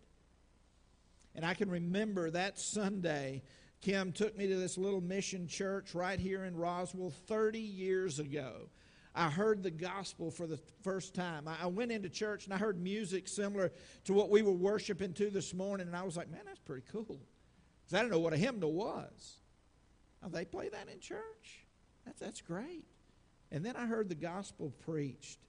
And 1.35 1.45
I 1.47 1.55
can 1.55 1.71
remember 1.71 2.31
that 2.31 2.59
Sunday, 2.59 3.43
Kim 3.83 4.13
took 4.13 4.39
me 4.39 4.47
to 4.47 4.57
this 4.57 4.79
little 4.79 5.01
mission 5.01 5.49
church 5.49 5.93
right 5.93 6.19
here 6.19 6.45
in 6.45 6.57
Roswell 6.57 7.11
30 7.27 7.59
years 7.59 8.21
ago. 8.21 8.69
I 9.15 9.29
heard 9.29 9.63
the 9.63 9.73
gospel 9.73 10.31
for 10.31 10.47
the 10.47 10.59
first 10.83 11.15
time. 11.15 11.47
I 11.47 11.67
went 11.67 11.93
into 11.93 12.09
church 12.09 12.45
and 12.45 12.55
I 12.55 12.59
heard 12.59 12.81
music 12.81 13.29
similar 13.29 13.73
to 14.05 14.15
what 14.15 14.31
we 14.31 14.41
were 14.41 14.53
worshiping 14.53 15.13
to 15.15 15.29
this 15.31 15.53
morning, 15.53 15.89
and 15.89 15.97
I 15.97 16.03
was 16.03 16.17
like, 16.17 16.31
man, 16.31 16.43
that's 16.47 16.61
pretty 16.61 16.87
cool. 16.91 17.21
Because 17.85 17.95
I 17.95 17.99
didn't 17.99 18.13
know 18.13 18.21
what 18.21 18.33
a 18.33 18.39
hymnal 18.39 18.73
was. 18.73 19.37
Oh, 20.25 20.29
they 20.29 20.45
play 20.45 20.69
that 20.69 20.89
in 20.89 21.01
church? 21.01 21.67
That's, 22.07 22.21
that's 22.21 22.41
great. 22.41 22.85
And 23.51 23.67
then 23.67 23.77
I 23.77 23.87
heard 23.87 24.09
the 24.09 24.15
gospel 24.15 24.73
preached. 24.87 25.41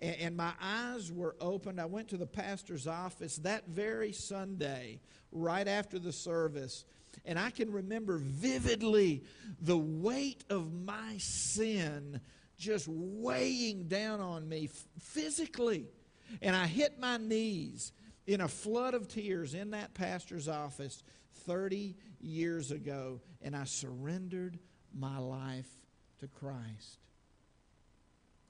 And, 0.00 0.16
and 0.16 0.36
my 0.36 0.52
eyes 0.60 1.12
were 1.12 1.36
opened. 1.40 1.80
I 1.80 1.86
went 1.86 2.08
to 2.08 2.16
the 2.16 2.26
pastor's 2.26 2.86
office 2.86 3.36
that 3.38 3.68
very 3.68 4.12
Sunday, 4.12 5.00
right 5.30 5.68
after 5.68 5.98
the 5.98 6.12
service. 6.12 6.84
And 7.24 7.38
I 7.38 7.50
can 7.50 7.72
remember 7.72 8.18
vividly 8.18 9.24
the 9.60 9.76
weight 9.76 10.44
of 10.50 10.72
my 10.72 11.16
sin 11.18 12.20
just 12.58 12.86
weighing 12.88 13.88
down 13.88 14.20
on 14.20 14.48
me 14.48 14.68
physically. 14.98 15.86
And 16.42 16.54
I 16.54 16.66
hit 16.66 16.98
my 16.98 17.16
knees 17.16 17.92
in 18.26 18.40
a 18.40 18.48
flood 18.48 18.94
of 18.94 19.08
tears 19.08 19.54
in 19.54 19.70
that 19.70 19.94
pastor's 19.94 20.48
office 20.48 21.02
30 21.44 21.96
years 22.20 22.70
ago, 22.70 23.20
and 23.42 23.54
I 23.54 23.64
surrendered 23.64 24.58
my 24.92 25.18
life 25.18 25.68
to 26.18 26.26
Christ. 26.28 26.98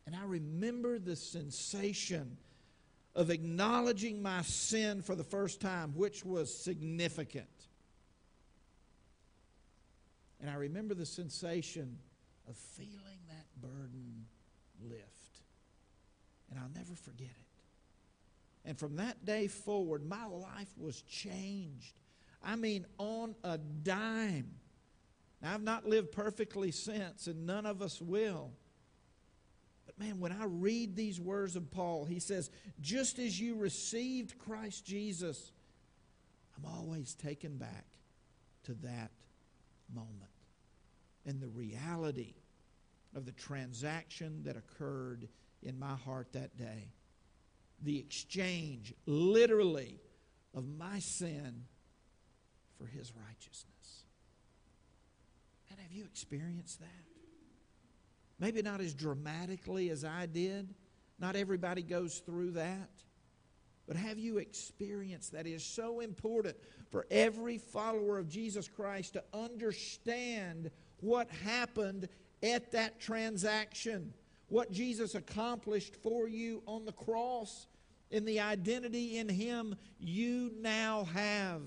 And 0.06 0.14
I 0.14 0.24
remember 0.24 0.98
the 0.98 1.16
sensation 1.16 2.36
of 3.14 3.30
acknowledging 3.30 4.22
my 4.22 4.42
sin 4.42 5.02
for 5.02 5.14
the 5.14 5.24
first 5.24 5.60
time, 5.60 5.92
which 5.96 6.24
was 6.24 6.54
significant. 6.54 7.48
And 10.40 10.50
I 10.50 10.54
remember 10.54 10.94
the 10.94 11.06
sensation 11.06 11.98
of 12.48 12.56
feeling 12.56 13.20
that 13.28 13.46
burden 13.60 14.26
lift. 14.82 15.40
And 16.50 16.58
I'll 16.58 16.70
never 16.74 16.94
forget 16.94 17.28
it. 17.28 18.68
And 18.68 18.78
from 18.78 18.96
that 18.96 19.24
day 19.24 19.46
forward, 19.46 20.04
my 20.06 20.26
life 20.26 20.72
was 20.76 21.02
changed. 21.02 22.00
I 22.44 22.56
mean, 22.56 22.86
on 22.98 23.34
a 23.44 23.58
dime. 23.58 24.50
Now, 25.40 25.54
I've 25.54 25.62
not 25.62 25.86
lived 25.86 26.12
perfectly 26.12 26.70
since, 26.70 27.26
and 27.26 27.46
none 27.46 27.66
of 27.66 27.82
us 27.82 28.00
will. 28.00 28.50
But 29.86 29.98
man, 29.98 30.18
when 30.18 30.32
I 30.32 30.44
read 30.44 30.96
these 30.96 31.20
words 31.20 31.56
of 31.56 31.70
Paul, 31.70 32.04
he 32.04 32.18
says, 32.18 32.50
just 32.80 33.18
as 33.18 33.40
you 33.40 33.56
received 33.56 34.38
Christ 34.38 34.84
Jesus, 34.84 35.52
I'm 36.56 36.70
always 36.70 37.14
taken 37.14 37.56
back 37.56 37.86
to 38.64 38.74
that 38.82 39.10
moment 39.94 40.25
and 41.26 41.40
the 41.40 41.48
reality 41.48 42.34
of 43.14 43.26
the 43.26 43.32
transaction 43.32 44.42
that 44.44 44.56
occurred 44.56 45.28
in 45.62 45.78
my 45.78 45.94
heart 45.94 46.28
that 46.32 46.56
day. 46.56 46.92
The 47.82 47.98
exchange, 47.98 48.94
literally, 49.06 50.00
of 50.54 50.64
my 50.78 50.98
sin 50.98 51.64
for 52.78 52.86
his 52.86 53.12
righteousness. 53.14 54.04
And 55.70 55.80
have 55.80 55.92
you 55.92 56.04
experienced 56.04 56.80
that? 56.80 57.04
Maybe 58.38 58.62
not 58.62 58.80
as 58.80 58.94
dramatically 58.94 59.90
as 59.90 60.04
I 60.04 60.26
did. 60.26 60.74
Not 61.18 61.36
everybody 61.36 61.82
goes 61.82 62.18
through 62.18 62.52
that. 62.52 62.90
But 63.86 63.96
have 63.96 64.18
you 64.18 64.38
experienced 64.38 65.32
that? 65.32 65.46
It 65.46 65.52
is 65.52 65.64
so 65.64 66.00
important 66.00 66.56
for 66.90 67.06
every 67.10 67.58
follower 67.58 68.18
of 68.18 68.28
Jesus 68.28 68.68
Christ 68.68 69.14
to 69.14 69.24
understand 69.32 70.70
what 71.00 71.30
happened 71.30 72.08
at 72.42 72.72
that 72.72 73.00
transaction, 73.00 74.12
what 74.48 74.70
Jesus 74.70 75.14
accomplished 75.14 75.96
for 75.96 76.28
you 76.28 76.62
on 76.66 76.84
the 76.84 76.92
cross, 76.92 77.66
in 78.10 78.24
the 78.24 78.40
identity 78.40 79.18
in 79.18 79.28
Him 79.28 79.74
you 79.98 80.52
now 80.60 81.04
have. 81.14 81.62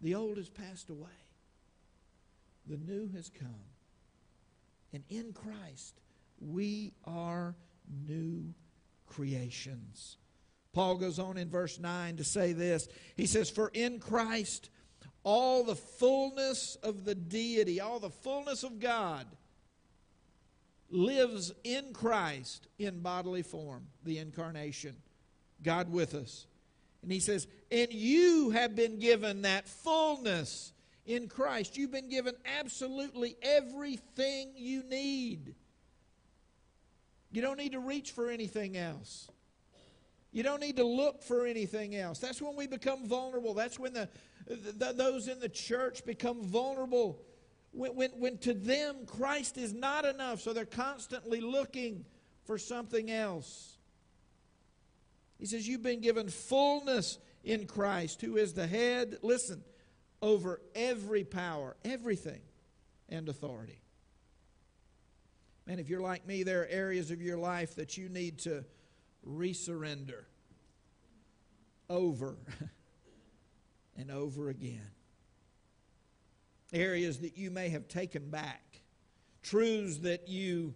The 0.00 0.14
old 0.14 0.36
has 0.36 0.48
passed 0.48 0.90
away, 0.90 1.08
the 2.66 2.78
new 2.78 3.10
has 3.14 3.30
come. 3.30 3.48
And 4.92 5.02
in 5.08 5.32
Christ, 5.32 6.00
we 6.40 6.92
are 7.04 7.56
new 8.06 8.54
creations. 9.06 10.18
Paul 10.72 10.96
goes 10.96 11.18
on 11.18 11.36
in 11.36 11.48
verse 11.48 11.78
9 11.78 12.16
to 12.16 12.24
say 12.24 12.52
this. 12.52 12.88
He 13.16 13.26
says, 13.26 13.50
For 13.50 13.70
in 13.74 13.98
Christ 13.98 14.70
all 15.24 15.64
the 15.64 15.74
fullness 15.74 16.76
of 16.82 17.04
the 17.04 17.14
deity, 17.14 17.80
all 17.80 17.98
the 17.98 18.10
fullness 18.10 18.62
of 18.62 18.78
God 18.78 19.26
lives 20.90 21.52
in 21.64 21.92
Christ 21.92 22.68
in 22.78 23.00
bodily 23.00 23.42
form, 23.42 23.86
the 24.04 24.18
incarnation, 24.18 24.96
God 25.62 25.90
with 25.90 26.14
us. 26.14 26.46
And 27.02 27.10
he 27.10 27.20
says, 27.20 27.46
And 27.70 27.92
you 27.92 28.50
have 28.50 28.76
been 28.76 28.98
given 28.98 29.42
that 29.42 29.68
fullness 29.68 30.72
in 31.06 31.28
Christ. 31.28 31.76
You've 31.76 31.90
been 31.90 32.08
given 32.08 32.34
absolutely 32.58 33.36
everything 33.42 34.52
you 34.56 34.82
need. 34.84 35.54
You 37.32 37.42
don't 37.42 37.58
need 37.58 37.72
to 37.72 37.80
reach 37.80 38.12
for 38.12 38.30
anything 38.30 38.76
else. 38.76 39.28
You 40.34 40.42
don't 40.42 40.60
need 40.60 40.76
to 40.78 40.84
look 40.84 41.22
for 41.22 41.46
anything 41.46 41.94
else. 41.94 42.18
That's 42.18 42.42
when 42.42 42.56
we 42.56 42.66
become 42.66 43.06
vulnerable. 43.06 43.54
That's 43.54 43.78
when 43.78 43.92
the, 43.92 44.08
the 44.48 44.92
those 44.92 45.28
in 45.28 45.38
the 45.38 45.48
church 45.48 46.04
become 46.04 46.42
vulnerable. 46.42 47.22
When, 47.70 47.94
when, 47.94 48.10
when 48.18 48.38
to 48.38 48.52
them 48.52 49.06
Christ 49.06 49.56
is 49.56 49.72
not 49.72 50.04
enough, 50.04 50.40
so 50.40 50.52
they're 50.52 50.66
constantly 50.66 51.40
looking 51.40 52.04
for 52.46 52.58
something 52.58 53.12
else. 53.12 53.78
He 55.38 55.46
says, 55.46 55.68
You've 55.68 55.84
been 55.84 56.00
given 56.00 56.28
fullness 56.28 57.18
in 57.44 57.68
Christ, 57.68 58.20
who 58.20 58.36
is 58.36 58.54
the 58.54 58.66
head, 58.66 59.18
listen, 59.22 59.62
over 60.20 60.60
every 60.74 61.22
power, 61.22 61.76
everything, 61.84 62.40
and 63.08 63.28
authority. 63.28 63.82
Man, 65.64 65.78
if 65.78 65.88
you're 65.88 66.00
like 66.00 66.26
me, 66.26 66.42
there 66.42 66.62
are 66.62 66.68
areas 66.68 67.12
of 67.12 67.22
your 67.22 67.38
life 67.38 67.76
that 67.76 67.96
you 67.96 68.08
need 68.08 68.40
to 68.40 68.64
resurrender 69.28 70.24
over 71.88 72.36
and 73.96 74.10
over 74.10 74.48
again. 74.48 74.90
Areas 76.72 77.20
that 77.20 77.36
you 77.36 77.50
may 77.50 77.68
have 77.68 77.88
taken 77.88 78.30
back, 78.30 78.80
truths 79.42 79.98
that 79.98 80.28
you 80.28 80.74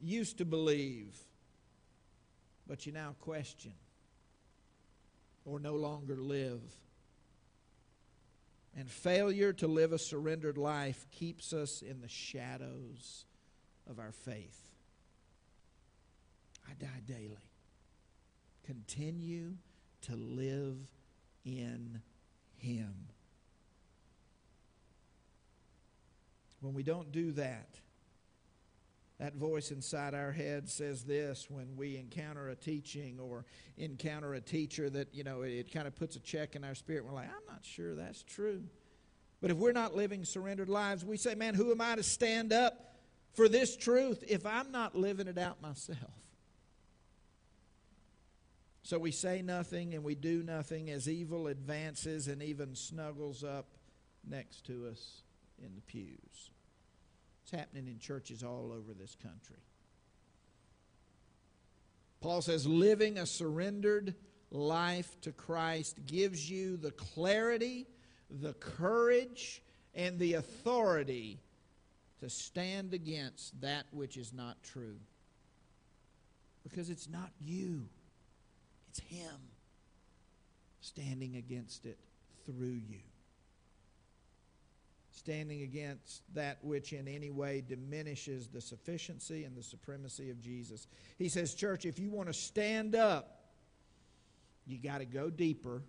used 0.00 0.38
to 0.38 0.44
believe, 0.44 1.16
but 2.66 2.86
you 2.86 2.92
now 2.92 3.14
question 3.20 3.72
or 5.44 5.58
no 5.58 5.74
longer 5.74 6.16
live. 6.16 6.62
And 8.76 8.88
failure 8.88 9.52
to 9.54 9.66
live 9.66 9.92
a 9.92 9.98
surrendered 9.98 10.56
life 10.56 11.06
keeps 11.10 11.52
us 11.52 11.82
in 11.82 12.00
the 12.00 12.08
shadows 12.08 13.24
of 13.88 13.98
our 13.98 14.12
faith. 14.12 14.60
I 16.68 16.74
die 16.74 17.02
daily. 17.04 17.49
Continue 18.64 19.54
to 20.02 20.16
live 20.16 20.76
in 21.44 22.00
Him. 22.56 22.94
When 26.60 26.74
we 26.74 26.82
don't 26.82 27.10
do 27.10 27.32
that, 27.32 27.80
that 29.18 29.34
voice 29.34 29.70
inside 29.70 30.14
our 30.14 30.32
head 30.32 30.68
says 30.68 31.04
this 31.04 31.46
when 31.50 31.76
we 31.76 31.98
encounter 31.98 32.48
a 32.48 32.54
teaching 32.56 33.18
or 33.20 33.44
encounter 33.76 34.32
a 34.34 34.40
teacher 34.40 34.88
that, 34.88 35.14
you 35.14 35.24
know, 35.24 35.42
it, 35.42 35.50
it 35.50 35.72
kind 35.72 35.86
of 35.86 35.94
puts 35.94 36.16
a 36.16 36.20
check 36.20 36.56
in 36.56 36.64
our 36.64 36.74
spirit. 36.74 37.04
We're 37.04 37.12
like, 37.12 37.28
I'm 37.28 37.46
not 37.46 37.62
sure 37.62 37.94
that's 37.94 38.22
true. 38.22 38.62
But 39.42 39.50
if 39.50 39.58
we're 39.58 39.72
not 39.72 39.94
living 39.94 40.24
surrendered 40.24 40.70
lives, 40.70 41.04
we 41.04 41.18
say, 41.18 41.34
man, 41.34 41.54
who 41.54 41.70
am 41.70 41.80
I 41.80 41.96
to 41.96 42.02
stand 42.02 42.52
up 42.52 42.96
for 43.34 43.48
this 43.48 43.76
truth 43.76 44.24
if 44.26 44.46
I'm 44.46 44.70
not 44.72 44.96
living 44.96 45.28
it 45.28 45.38
out 45.38 45.60
myself? 45.60 45.98
So 48.90 48.98
we 48.98 49.12
say 49.12 49.40
nothing 49.40 49.94
and 49.94 50.02
we 50.02 50.16
do 50.16 50.42
nothing 50.42 50.90
as 50.90 51.08
evil 51.08 51.46
advances 51.46 52.26
and 52.26 52.42
even 52.42 52.74
snuggles 52.74 53.44
up 53.44 53.66
next 54.28 54.66
to 54.66 54.88
us 54.90 55.22
in 55.64 55.76
the 55.76 55.80
pews. 55.82 56.50
It's 57.44 57.52
happening 57.52 57.86
in 57.86 58.00
churches 58.00 58.42
all 58.42 58.72
over 58.76 58.92
this 58.92 59.14
country. 59.22 59.62
Paul 62.20 62.42
says, 62.42 62.66
living 62.66 63.16
a 63.16 63.26
surrendered 63.26 64.16
life 64.50 65.20
to 65.20 65.30
Christ 65.30 66.04
gives 66.06 66.50
you 66.50 66.76
the 66.76 66.90
clarity, 66.90 67.86
the 68.28 68.54
courage, 68.54 69.62
and 69.94 70.18
the 70.18 70.34
authority 70.34 71.38
to 72.18 72.28
stand 72.28 72.92
against 72.92 73.60
that 73.60 73.84
which 73.92 74.16
is 74.16 74.32
not 74.32 74.60
true. 74.64 74.96
Because 76.64 76.90
it's 76.90 77.08
not 77.08 77.30
you. 77.40 77.86
It's 78.90 79.00
Him 79.00 79.36
standing 80.80 81.36
against 81.36 81.86
it 81.86 81.98
through 82.44 82.80
you. 82.88 82.98
Standing 85.12 85.62
against 85.62 86.22
that 86.34 86.58
which 86.62 86.92
in 86.92 87.06
any 87.06 87.30
way 87.30 87.62
diminishes 87.66 88.48
the 88.48 88.60
sufficiency 88.60 89.44
and 89.44 89.56
the 89.56 89.62
supremacy 89.62 90.30
of 90.30 90.40
Jesus. 90.40 90.88
He 91.18 91.28
says, 91.28 91.54
Church, 91.54 91.84
if 91.84 91.98
you 91.98 92.10
want 92.10 92.28
to 92.28 92.32
stand 92.32 92.96
up, 92.96 93.40
you 94.66 94.78
got 94.78 94.98
to 94.98 95.04
go 95.04 95.30
deeper 95.30 95.82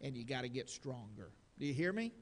and 0.00 0.16
you 0.16 0.24
got 0.24 0.42
to 0.42 0.48
get 0.48 0.68
stronger. 0.68 1.30
Do 1.58 1.66
you 1.66 1.72
hear 1.72 1.92
me? 1.92 2.12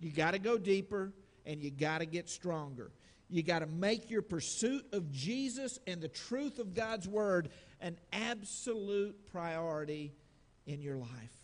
You 0.00 0.10
got 0.10 0.32
to 0.32 0.38
go 0.38 0.58
deeper 0.58 1.12
and 1.46 1.62
you 1.62 1.70
got 1.70 1.98
to 1.98 2.06
get 2.06 2.28
stronger. 2.28 2.90
You 3.30 3.44
got 3.44 3.60
to 3.60 3.66
make 3.66 4.10
your 4.10 4.22
pursuit 4.22 4.84
of 4.92 5.12
Jesus 5.12 5.78
and 5.86 6.00
the 6.00 6.08
truth 6.08 6.58
of 6.58 6.74
God's 6.74 7.06
Word 7.06 7.50
an 7.80 7.96
absolute 8.12 9.30
priority 9.30 10.12
in 10.66 10.82
your 10.82 10.96
life. 10.96 11.36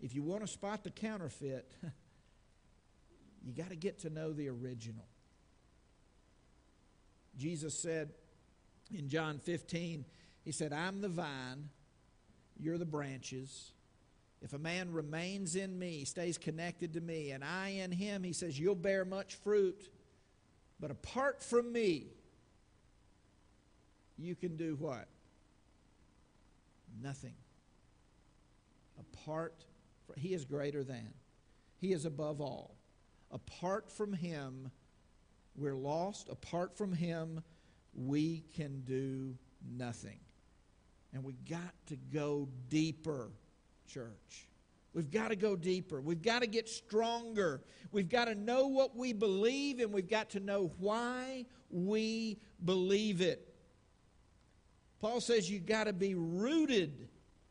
If 0.00 0.14
you 0.14 0.22
want 0.22 0.42
to 0.42 0.46
spot 0.46 0.84
the 0.84 0.90
counterfeit, 0.90 1.68
you 3.44 3.52
got 3.52 3.70
to 3.70 3.76
get 3.76 4.00
to 4.00 4.10
know 4.10 4.32
the 4.32 4.48
original. 4.48 5.06
Jesus 7.36 7.76
said 7.76 8.12
in 8.96 9.08
John 9.08 9.38
15, 9.38 10.04
He 10.44 10.52
said, 10.52 10.72
I'm 10.72 11.00
the 11.00 11.08
vine, 11.08 11.68
you're 12.60 12.78
the 12.78 12.86
branches. 12.86 13.72
If 14.42 14.52
a 14.52 14.58
man 14.58 14.92
remains 14.92 15.56
in 15.56 15.78
me, 15.78 16.04
stays 16.04 16.36
connected 16.36 16.94
to 16.94 17.00
me, 17.00 17.30
and 17.30 17.42
I 17.42 17.68
in 17.68 17.90
him, 17.90 18.22
he 18.22 18.32
says, 18.32 18.58
you'll 18.58 18.74
bear 18.74 19.04
much 19.04 19.36
fruit. 19.36 19.88
But 20.78 20.90
apart 20.90 21.42
from 21.42 21.72
me, 21.72 22.08
you 24.18 24.34
can 24.34 24.56
do 24.56 24.76
what? 24.78 25.08
Nothing. 27.02 27.34
Apart 29.00 29.64
from, 30.06 30.16
he 30.20 30.34
is 30.34 30.44
greater 30.44 30.84
than. 30.84 31.14
He 31.80 31.92
is 31.92 32.04
above 32.04 32.40
all. 32.40 32.76
Apart 33.30 33.90
from 33.90 34.12
him, 34.12 34.70
we're 35.56 35.74
lost. 35.74 36.28
Apart 36.28 36.76
from 36.76 36.92
him, 36.92 37.42
we 37.94 38.44
can 38.54 38.82
do 38.82 39.36
nothing. 39.76 40.18
And 41.12 41.24
we 41.24 41.34
got 41.48 41.74
to 41.86 41.96
go 41.96 42.48
deeper 42.68 43.30
church. 43.86 44.48
We've 44.92 45.10
got 45.10 45.28
to 45.28 45.36
go 45.36 45.56
deeper. 45.56 46.00
We've 46.00 46.22
got 46.22 46.42
to 46.42 46.46
get 46.46 46.68
stronger. 46.68 47.62
We've 47.90 48.08
got 48.08 48.26
to 48.26 48.34
know 48.34 48.68
what 48.68 48.96
we 48.96 49.12
believe 49.12 49.80
and 49.80 49.92
we've 49.92 50.08
got 50.08 50.30
to 50.30 50.40
know 50.40 50.72
why 50.78 51.46
we 51.70 52.38
believe 52.64 53.20
it. 53.20 53.54
Paul 55.00 55.20
says 55.20 55.50
you've 55.50 55.66
got 55.66 55.84
to 55.84 55.92
be 55.92 56.14
rooted, 56.14 57.08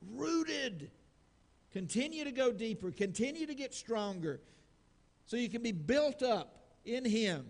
rooted. 0.10 0.90
Continue 1.72 2.24
to 2.24 2.32
go 2.32 2.52
deeper, 2.52 2.92
continue 2.92 3.46
to 3.46 3.56
get 3.56 3.74
stronger 3.74 4.42
so 5.26 5.38
you 5.38 5.50
can 5.50 5.62
be 5.62 5.72
built 5.72 6.22
up 6.24 6.60
in 6.86 7.06
Him, 7.06 7.46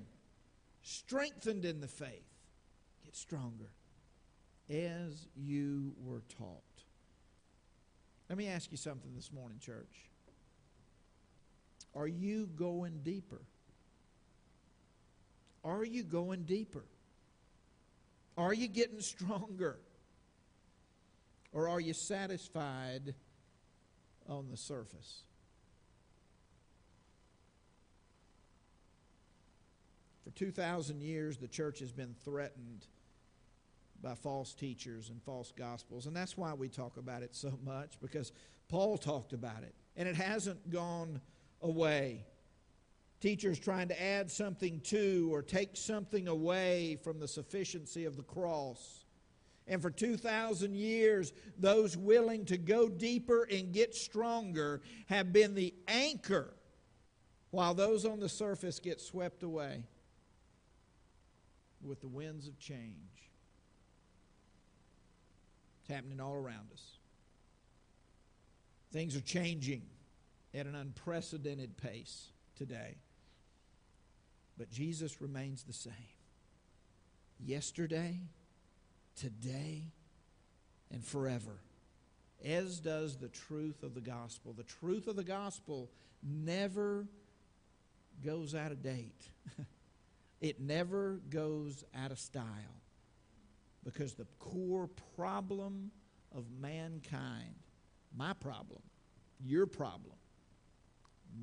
strengthened 0.81 1.65
in 1.65 1.81
the 1.81 1.87
faith. 1.87 2.25
Get 3.03 3.15
stronger. 3.15 3.69
as 4.69 5.27
you 5.35 5.93
were 5.99 6.23
taught. 6.29 6.72
Let 8.33 8.39
me 8.39 8.47
ask 8.47 8.71
you 8.71 8.77
something 8.77 9.13
this 9.13 9.31
morning, 9.31 9.59
church. 9.59 10.09
Are 11.93 12.07
you 12.07 12.47
going 12.47 13.01
deeper? 13.03 13.43
Are 15.63 15.85
you 15.85 16.01
going 16.01 16.41
deeper? 16.41 16.83
Are 18.35 18.51
you 18.51 18.67
getting 18.67 19.01
stronger? 19.01 19.77
Or 21.51 21.69
are 21.69 21.79
you 21.79 21.93
satisfied 21.93 23.13
on 24.27 24.49
the 24.49 24.57
surface? 24.57 25.21
For 30.23 30.31
2,000 30.31 31.03
years, 31.03 31.37
the 31.37 31.47
church 31.47 31.77
has 31.81 31.91
been 31.91 32.15
threatened 32.25 32.87
by 34.03 34.13
false 34.13 34.53
teachers 34.53 35.09
and 35.09 35.23
false 35.23 35.51
gospels. 35.57 36.05
And 36.05 36.15
that's 36.15 36.37
why 36.37 36.53
we 36.53 36.67
talk 36.67 36.97
about 36.97 37.23
it 37.23 37.33
so 37.33 37.57
much, 37.65 37.93
because 38.01 38.31
Paul 38.67 38.97
talked 38.97 39.33
about 39.33 39.63
it. 39.63 39.73
And 39.95 40.07
it 40.07 40.15
hasn't 40.15 40.69
gone 40.69 41.21
away. 41.61 42.25
Teachers 43.21 43.57
trying 43.57 43.87
to 43.87 44.03
add 44.03 44.29
something 44.29 44.81
to 44.81 45.29
or 45.33 45.41
take 45.41 45.77
something 45.77 46.27
away 46.27 46.97
from 47.03 47.19
the 47.19 47.27
sufficiency 47.27 48.03
of 48.03 48.17
the 48.17 48.23
cross. 48.23 49.05
And 49.65 49.81
for 49.81 49.89
2,000 49.89 50.75
years, 50.75 51.31
those 51.57 51.95
willing 51.95 52.43
to 52.45 52.57
go 52.57 52.89
deeper 52.89 53.47
and 53.49 53.71
get 53.71 53.95
stronger 53.95 54.81
have 55.05 55.31
been 55.31 55.55
the 55.55 55.73
anchor, 55.87 56.53
while 57.51 57.73
those 57.73 58.03
on 58.03 58.19
the 58.19 58.27
surface 58.27 58.79
get 58.79 58.99
swept 58.99 59.41
away 59.43 59.85
with 61.81 62.01
the 62.01 62.09
winds 62.09 62.47
of 62.47 62.59
change. 62.59 63.32
It's 65.83 65.93
happening 65.93 66.21
all 66.21 66.33
around 66.33 66.71
us. 66.71 66.81
Things 68.93 69.17
are 69.17 69.21
changing 69.21 69.81
at 70.53 70.65
an 70.65 70.75
unprecedented 70.75 71.75
pace 71.75 72.27
today. 72.55 72.95
But 74.57 74.71
Jesus 74.71 75.19
remains 75.19 75.63
the 75.63 75.73
same. 75.73 75.93
Yesterday, 77.43 78.21
today, 79.19 79.83
and 80.89 81.03
forever. 81.03 81.59
As 82.45 82.79
does 82.79 83.17
the 83.17 83.27
truth 83.27 83.83
of 83.83 83.93
the 83.93 84.01
gospel. 84.01 84.53
The 84.53 84.63
truth 84.63 85.07
of 85.07 85.17
the 85.17 85.23
gospel 85.23 85.89
never 86.21 87.07
goes 88.23 88.55
out 88.55 88.71
of 88.71 88.81
date. 88.81 89.27
it 90.39 90.61
never 90.61 91.19
goes 91.29 91.83
out 91.93 92.11
of 92.11 92.19
style. 92.19 92.82
Because 93.83 94.13
the 94.13 94.27
core 94.39 94.89
problem 95.15 95.91
of 96.33 96.45
mankind, 96.59 97.55
my 98.15 98.33
problem, 98.33 98.81
your 99.43 99.65
problem, 99.65 100.15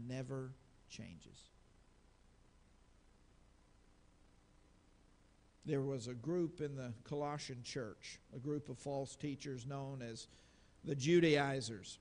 never 0.07 0.53
changes. 0.89 1.51
There 5.67 5.83
was 5.83 6.09
a 6.09 6.15
group 6.15 6.61
in 6.61 6.75
the 6.75 6.93
Colossian 7.05 7.63
church, 7.63 8.19
a 8.35 8.39
group 8.39 8.69
of 8.69 8.79
false 8.79 9.15
teachers 9.15 9.67
known 9.67 10.03
as 10.03 10.27
the 10.85 10.95
Judaizers. 10.95 11.99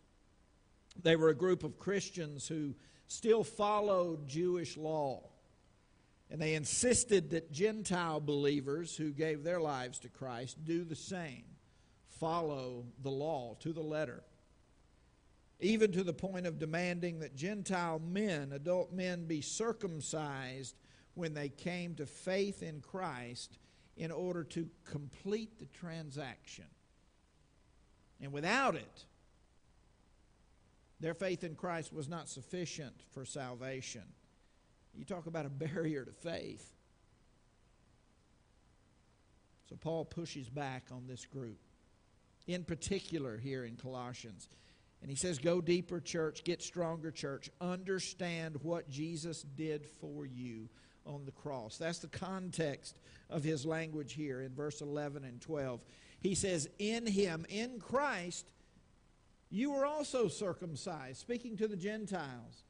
They 1.01 1.15
were 1.15 1.29
a 1.29 1.35
group 1.35 1.63
of 1.63 1.77
Christians 1.77 2.47
who 2.47 2.73
still 3.07 3.43
followed 3.43 4.27
Jewish 4.27 4.77
law. 4.77 5.28
And 6.31 6.41
they 6.41 6.53
insisted 6.53 7.31
that 7.31 7.51
Gentile 7.51 8.19
believers 8.19 8.95
who 8.95 9.11
gave 9.11 9.43
their 9.43 9.59
lives 9.59 9.99
to 9.99 10.09
Christ 10.09 10.63
do 10.63 10.83
the 10.83 10.95
same, 10.95 11.43
follow 12.19 12.85
the 13.01 13.09
law 13.09 13.55
to 13.61 13.73
the 13.73 13.81
letter. 13.81 14.23
Even 15.59 15.91
to 15.91 16.03
the 16.03 16.13
point 16.13 16.45
of 16.45 16.59
demanding 16.59 17.19
that 17.19 17.35
Gentile 17.35 17.99
men, 17.99 18.51
adult 18.53 18.93
men, 18.93 19.25
be 19.25 19.41
circumcised 19.41 20.75
when 21.15 21.33
they 21.33 21.49
came 21.49 21.95
to 21.95 22.05
faith 22.05 22.63
in 22.63 22.79
Christ 22.79 23.57
in 23.97 24.11
order 24.11 24.43
to 24.45 24.69
complete 24.85 25.59
the 25.59 25.65
transaction. 25.65 26.65
And 28.21 28.31
without 28.31 28.75
it, 28.75 29.05
their 30.99 31.13
faith 31.13 31.43
in 31.43 31.55
Christ 31.55 31.91
was 31.91 32.07
not 32.07 32.29
sufficient 32.29 32.95
for 33.11 33.25
salvation. 33.25 34.03
You 34.99 35.05
talk 35.05 35.27
about 35.27 35.45
a 35.45 35.49
barrier 35.49 36.03
to 36.03 36.11
faith. 36.11 36.73
So 39.69 39.75
Paul 39.75 40.03
pushes 40.03 40.49
back 40.49 40.87
on 40.91 41.07
this 41.07 41.25
group, 41.25 41.59
in 42.47 42.63
particular 42.63 43.37
here 43.37 43.63
in 43.63 43.75
Colossians. 43.75 44.49
And 45.01 45.09
he 45.09 45.15
says, 45.15 45.37
Go 45.37 45.61
deeper, 45.61 46.01
church, 46.01 46.43
get 46.43 46.61
stronger, 46.61 47.11
church. 47.11 47.49
Understand 47.61 48.57
what 48.61 48.89
Jesus 48.89 49.43
did 49.43 49.85
for 50.01 50.25
you 50.25 50.67
on 51.05 51.23
the 51.25 51.31
cross. 51.31 51.77
That's 51.77 51.99
the 51.99 52.07
context 52.07 52.99
of 53.29 53.43
his 53.43 53.65
language 53.65 54.13
here 54.13 54.41
in 54.41 54.53
verse 54.53 54.81
11 54.81 55.23
and 55.23 55.39
12. 55.39 55.81
He 56.19 56.35
says, 56.35 56.67
In 56.79 57.05
him, 57.05 57.45
in 57.47 57.79
Christ, 57.79 58.49
you 59.49 59.71
were 59.71 59.85
also 59.85 60.27
circumcised, 60.27 61.19
speaking 61.21 61.55
to 61.57 61.67
the 61.67 61.77
Gentiles 61.77 62.63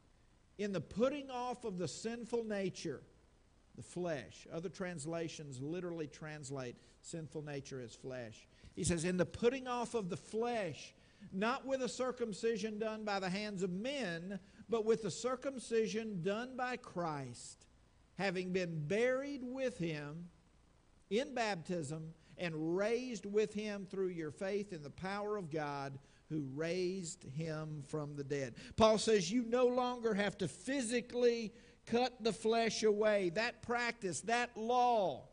in 0.60 0.74
the 0.74 0.82
putting 0.82 1.32
off 1.32 1.64
of 1.64 1.78
the 1.78 1.88
sinful 1.88 2.44
nature, 2.44 3.02
the 3.78 3.82
flesh. 3.82 4.46
Other 4.54 4.68
translations 4.68 5.62
literally 5.62 6.06
translate 6.06 6.76
sinful 7.02 7.44
nature 7.44 7.82
as 7.82 7.96
flesh. 7.96 8.46
He 8.76 8.84
says, 8.84 9.06
in 9.06 9.16
the 9.16 9.26
putting 9.26 9.68
off 9.68 9.96
of 9.96 10.10
the 10.10 10.18
flesh, 10.18 10.94
not 11.32 11.66
with 11.66 11.82
a 11.82 11.88
circumcision 11.90 12.78
done 12.78 13.06
by 13.06 13.22
the 13.22 13.30
hands 13.30 13.64
of 13.64 13.72
men, 13.72 14.38
but 14.68 14.86
with 14.86 15.04
the 15.04 15.12
circumcision 15.12 16.22
done 16.22 16.58
by 16.58 16.76
Christ, 16.76 17.66
having 18.18 18.52
been 18.52 18.86
buried 18.86 19.42
with 19.44 19.78
him 19.78 20.28
in 21.10 21.34
baptism 21.34 22.14
and 22.38 22.78
raised 22.78 23.26
with 23.26 23.54
him 23.54 23.88
through 23.90 24.10
your 24.10 24.32
faith 24.32 24.74
in 24.74 24.84
the 24.84 24.90
power 24.90 25.38
of 25.38 25.50
God 25.50 25.98
who 26.30 26.48
raised 26.54 27.24
him 27.36 27.84
from 27.88 28.16
the 28.16 28.24
dead. 28.24 28.56
Paul 28.76 28.98
says 28.98 29.32
you 29.32 29.44
no 29.48 29.66
longer 29.66 30.14
have 30.14 30.38
to 30.40 30.48
physically 30.48 31.52
cut 31.86 32.24
the 32.24 32.34
flesh 32.34 32.84
away. 32.84 33.32
That 33.32 33.62
practice, 33.62 34.22
that 34.22 34.56
law, 34.56 35.28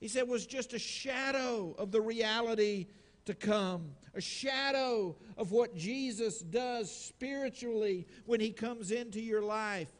he 0.00 0.08
said, 0.08 0.28
was 0.28 0.46
just 0.46 0.72
a 0.72 0.78
shadow 0.78 1.74
of 1.78 1.92
the 1.92 2.00
reality 2.00 2.86
to 3.26 3.34
come, 3.34 3.92
a 4.14 4.20
shadow 4.20 5.16
of 5.36 5.52
what 5.52 5.76
Jesus 5.76 6.40
does 6.40 6.90
spiritually 6.90 8.06
when 8.26 8.40
he 8.40 8.50
comes 8.50 8.90
into 8.90 9.20
your 9.20 9.42
life. 9.42 9.90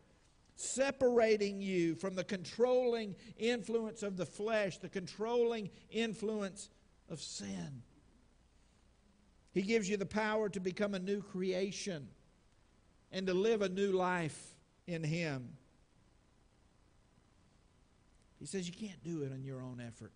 Separating 0.57 1.61
you 1.61 1.95
from 1.95 2.15
the 2.15 2.25
controlling 2.25 3.17
influence 3.37 4.03
of 4.03 4.17
the 4.17 4.27
flesh, 4.27 4.79
the 4.79 4.89
controlling 4.89 5.71
influence 5.91 6.69
of 7.09 7.21
sin. 7.21 7.83
He 9.53 9.63
gives 9.63 9.89
you 9.89 9.97
the 9.97 10.07
power 10.07 10.49
to 10.49 10.61
become 10.61 10.95
a 10.95 10.99
new 10.99 11.23
creation 11.23 12.09
and 13.11 13.27
to 13.27 13.35
live 13.35 13.63
a 13.63 13.69
new 13.69 13.93
life 13.93 14.55
in 14.87 15.05
Him. 15.05 15.51
He 18.39 18.47
says 18.47 18.67
you 18.67 18.75
can't 18.75 19.03
do 19.05 19.23
it 19.23 19.33
on 19.33 19.45
your 19.45 19.63
own 19.63 19.81
effort. 19.87 20.13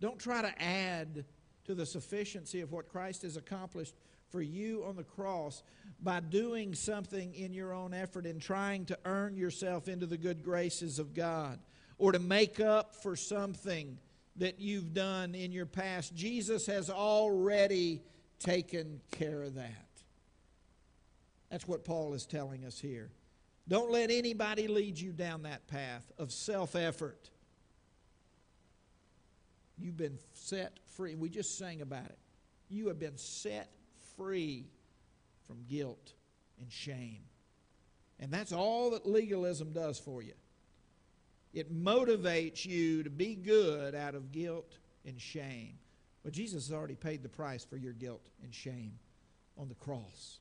Don't 0.00 0.18
try 0.18 0.42
to 0.42 0.62
add 0.62 1.24
to 1.64 1.74
the 1.74 1.84
sufficiency 1.84 2.60
of 2.60 2.70
what 2.70 2.88
Christ 2.88 3.22
has 3.22 3.36
accomplished 3.36 3.94
for 4.30 4.40
you 4.40 4.84
on 4.84 4.96
the 4.96 5.04
cross 5.04 5.62
by 6.00 6.20
doing 6.20 6.74
something 6.74 7.34
in 7.34 7.52
your 7.52 7.72
own 7.72 7.94
effort 7.94 8.26
and 8.26 8.40
trying 8.40 8.84
to 8.86 8.98
earn 9.04 9.36
yourself 9.36 9.88
into 9.88 10.06
the 10.06 10.16
good 10.16 10.44
graces 10.44 10.98
of 10.98 11.14
God 11.14 11.58
or 11.96 12.12
to 12.12 12.18
make 12.18 12.60
up 12.60 12.94
for 12.94 13.16
something 13.16 13.98
that 14.36 14.60
you've 14.60 14.94
done 14.94 15.34
in 15.34 15.50
your 15.50 15.66
past. 15.66 16.14
Jesus 16.14 16.66
has 16.66 16.90
already 16.90 18.02
taken 18.38 19.00
care 19.10 19.42
of 19.42 19.54
that. 19.54 19.88
That's 21.50 21.66
what 21.66 21.84
Paul 21.84 22.14
is 22.14 22.26
telling 22.26 22.64
us 22.64 22.78
here. 22.78 23.10
Don't 23.68 23.90
let 23.90 24.10
anybody 24.10 24.66
lead 24.68 24.98
you 24.98 25.12
down 25.12 25.42
that 25.42 25.66
path 25.66 26.10
of 26.18 26.32
self 26.32 26.74
effort. 26.74 27.30
You've 29.78 29.96
been 29.96 30.18
set 30.32 30.78
free. 30.96 31.14
We 31.14 31.28
just 31.28 31.56
sang 31.58 31.82
about 31.82 32.06
it. 32.06 32.18
You 32.68 32.88
have 32.88 32.98
been 32.98 33.16
set 33.16 33.70
free 34.16 34.66
from 35.46 35.64
guilt 35.68 36.12
and 36.60 36.70
shame. 36.70 37.20
And 38.20 38.32
that's 38.32 38.52
all 38.52 38.90
that 38.90 39.06
legalism 39.06 39.72
does 39.72 39.98
for 39.98 40.22
you. 40.22 40.32
It 41.52 41.72
motivates 41.72 42.66
you 42.66 43.02
to 43.04 43.10
be 43.10 43.34
good 43.34 43.94
out 43.94 44.14
of 44.14 44.32
guilt 44.32 44.78
and 45.06 45.20
shame. 45.20 45.78
But 46.24 46.32
Jesus 46.32 46.68
has 46.68 46.74
already 46.74 46.94
paid 46.94 47.22
the 47.22 47.28
price 47.28 47.64
for 47.64 47.76
your 47.76 47.92
guilt 47.92 48.28
and 48.42 48.52
shame 48.54 48.92
on 49.56 49.68
the 49.68 49.74
cross. 49.74 50.38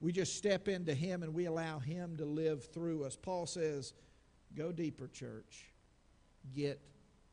We 0.00 0.12
just 0.12 0.36
step 0.36 0.68
into 0.68 0.94
Him 0.94 1.22
and 1.22 1.34
we 1.34 1.46
allow 1.46 1.78
Him 1.78 2.16
to 2.18 2.24
live 2.24 2.64
through 2.72 3.04
us. 3.04 3.16
Paul 3.16 3.46
says, 3.46 3.94
Go 4.56 4.72
deeper, 4.72 5.08
church. 5.08 5.66
Get 6.54 6.80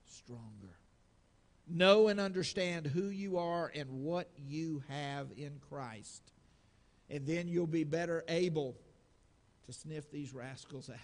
stronger. 0.06 0.76
Know 1.68 2.10
and 2.10 2.20
understand 2.20 2.86
who 2.88 3.08
you 3.08 3.38
are 3.38 3.72
and 3.74 3.90
what 4.04 4.30
you 4.38 4.84
have 4.90 5.28
in 5.38 5.60
Christ. 5.70 6.22
And 7.10 7.26
then 7.26 7.48
you'll 7.48 7.68
be 7.68 7.84
better 7.84 8.24
able 8.28 8.76
to 9.66 9.74
sniff 9.74 10.12
these 10.12 10.34
rascals 10.34 10.90
out. 10.90 10.98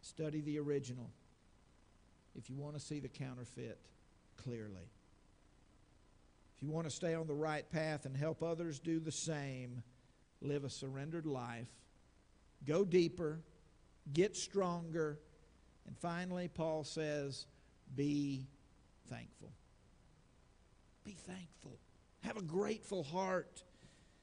Study 0.00 0.40
the 0.40 0.58
original 0.58 1.10
if 2.36 2.50
you 2.50 2.56
want 2.56 2.74
to 2.74 2.80
see 2.80 3.00
the 3.00 3.08
counterfeit 3.08 3.78
clearly. 4.36 4.90
If 6.56 6.62
you 6.62 6.70
want 6.70 6.88
to 6.88 6.94
stay 6.94 7.14
on 7.14 7.26
the 7.26 7.34
right 7.34 7.68
path 7.70 8.06
and 8.06 8.16
help 8.16 8.42
others 8.42 8.78
do 8.78 8.98
the 8.98 9.12
same, 9.12 9.82
live 10.40 10.64
a 10.64 10.70
surrendered 10.70 11.26
life, 11.26 11.68
go 12.64 12.84
deeper, 12.84 13.40
get 14.12 14.36
stronger, 14.36 15.18
and 15.86 15.96
finally, 15.98 16.48
Paul 16.48 16.84
says, 16.84 17.46
be 17.94 18.46
thankful. 19.08 19.52
Be 21.04 21.12
thankful. 21.12 21.78
Have 22.22 22.36
a 22.36 22.42
grateful 22.42 23.04
heart. 23.04 23.62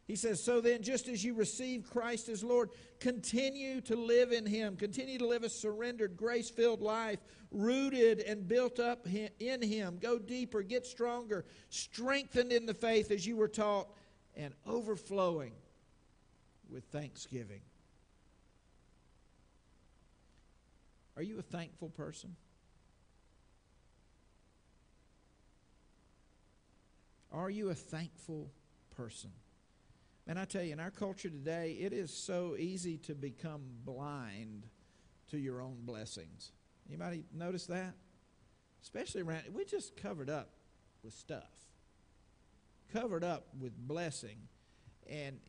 He 0.05 0.15
says, 0.15 0.43
So 0.43 0.59
then, 0.59 0.81
just 0.81 1.07
as 1.07 1.23
you 1.23 1.33
receive 1.33 1.89
Christ 1.89 2.27
as 2.27 2.43
Lord, 2.43 2.71
continue 2.99 3.79
to 3.81 3.95
live 3.95 4.31
in 4.31 4.45
Him. 4.45 4.75
Continue 4.75 5.17
to 5.17 5.27
live 5.27 5.43
a 5.43 5.49
surrendered, 5.49 6.17
grace 6.17 6.49
filled 6.49 6.81
life, 6.81 7.19
rooted 7.51 8.19
and 8.19 8.47
built 8.47 8.79
up 8.79 9.07
in 9.07 9.61
Him. 9.61 9.99
Go 10.01 10.19
deeper, 10.19 10.61
get 10.61 10.85
stronger, 10.85 11.45
strengthened 11.69 12.51
in 12.51 12.65
the 12.65 12.73
faith 12.73 13.11
as 13.11 13.25
you 13.25 13.37
were 13.37 13.47
taught, 13.47 13.87
and 14.35 14.53
overflowing 14.65 15.53
with 16.69 16.83
thanksgiving. 16.85 17.61
Are 21.15 21.23
you 21.23 21.37
a 21.37 21.43
thankful 21.43 21.89
person? 21.89 22.35
Are 27.31 27.49
you 27.49 27.69
a 27.69 27.75
thankful 27.75 28.51
person? 28.95 29.31
And 30.25 30.39
I 30.39 30.45
tell 30.45 30.63
you, 30.63 30.71
in 30.73 30.79
our 30.79 30.91
culture 30.91 31.29
today, 31.29 31.77
it 31.79 31.91
is 31.91 32.13
so 32.13 32.55
easy 32.57 32.97
to 32.99 33.13
become 33.15 33.61
blind 33.83 34.67
to 35.31 35.37
your 35.37 35.61
own 35.61 35.77
blessings. 35.81 36.51
Anybody 36.87 37.25
notice 37.33 37.65
that? 37.67 37.93
Especially 38.81 39.21
around, 39.21 39.43
we 39.53 39.65
just 39.65 39.95
covered 39.97 40.29
up 40.29 40.49
with 41.03 41.13
stuff, 41.13 41.51
covered 42.93 43.23
up 43.23 43.47
with 43.59 43.75
blessing. 43.77 44.37
And 45.09 45.39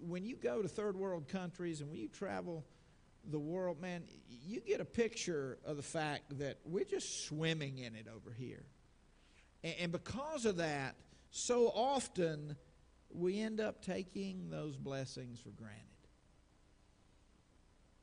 when 0.00 0.24
you 0.24 0.36
go 0.36 0.62
to 0.62 0.68
third 0.68 0.96
world 0.96 1.28
countries 1.28 1.80
and 1.80 1.90
when 1.90 1.98
you 1.98 2.08
travel 2.08 2.64
the 3.28 3.38
world, 3.38 3.80
man, 3.80 4.04
you 4.28 4.60
get 4.60 4.80
a 4.80 4.84
picture 4.84 5.58
of 5.64 5.76
the 5.76 5.82
fact 5.82 6.38
that 6.38 6.58
we're 6.64 6.84
just 6.84 7.26
swimming 7.26 7.78
in 7.78 7.96
it 7.96 8.06
over 8.14 8.32
here. 8.32 8.64
And, 9.64 9.90
because 9.90 10.44
of 10.44 10.58
that, 10.58 10.94
so 11.30 11.68
often 11.68 12.56
we 13.16 13.40
end 13.40 13.60
up 13.60 13.82
taking 13.82 14.50
those 14.50 14.76
blessings 14.76 15.40
for 15.40 15.50
granted. 15.50 15.82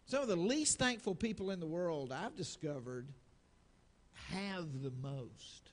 Some 0.06 0.22
of 0.22 0.28
the 0.28 0.36
least 0.36 0.78
thankful 0.78 1.16
people 1.16 1.52
in 1.52 1.60
the 1.60 1.68
world 1.68 2.12
I've 2.12 2.36
discovered 2.36 3.08
have 4.32 4.82
the 4.82 4.92
most. 5.02 5.72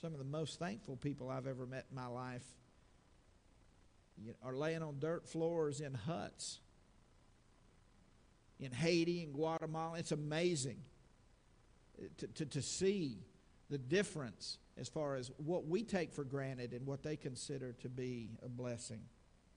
Some 0.00 0.12
of 0.12 0.18
the 0.18 0.24
most 0.24 0.58
thankful 0.58 0.96
people 0.96 1.30
I've 1.30 1.46
ever 1.46 1.66
met 1.66 1.86
in 1.90 1.96
my 1.96 2.08
life 2.08 2.44
are 4.42 4.54
laying 4.54 4.82
on 4.82 4.98
dirt 4.98 5.28
floors 5.28 5.80
in 5.80 5.94
huts 5.94 6.60
in 8.58 8.72
Haiti 8.72 9.22
and 9.24 9.32
Guatemala. 9.32 9.98
It's 9.98 10.12
amazing 10.12 10.78
to, 12.18 12.26
to, 12.28 12.46
to 12.46 12.62
see 12.62 13.18
the 13.72 13.78
difference 13.78 14.58
as 14.76 14.88
far 14.88 15.16
as 15.16 15.30
what 15.38 15.66
we 15.66 15.82
take 15.82 16.12
for 16.12 16.24
granted 16.24 16.72
and 16.72 16.86
what 16.86 17.02
they 17.02 17.16
consider 17.16 17.72
to 17.72 17.88
be 17.88 18.30
a 18.44 18.48
blessing 18.48 19.00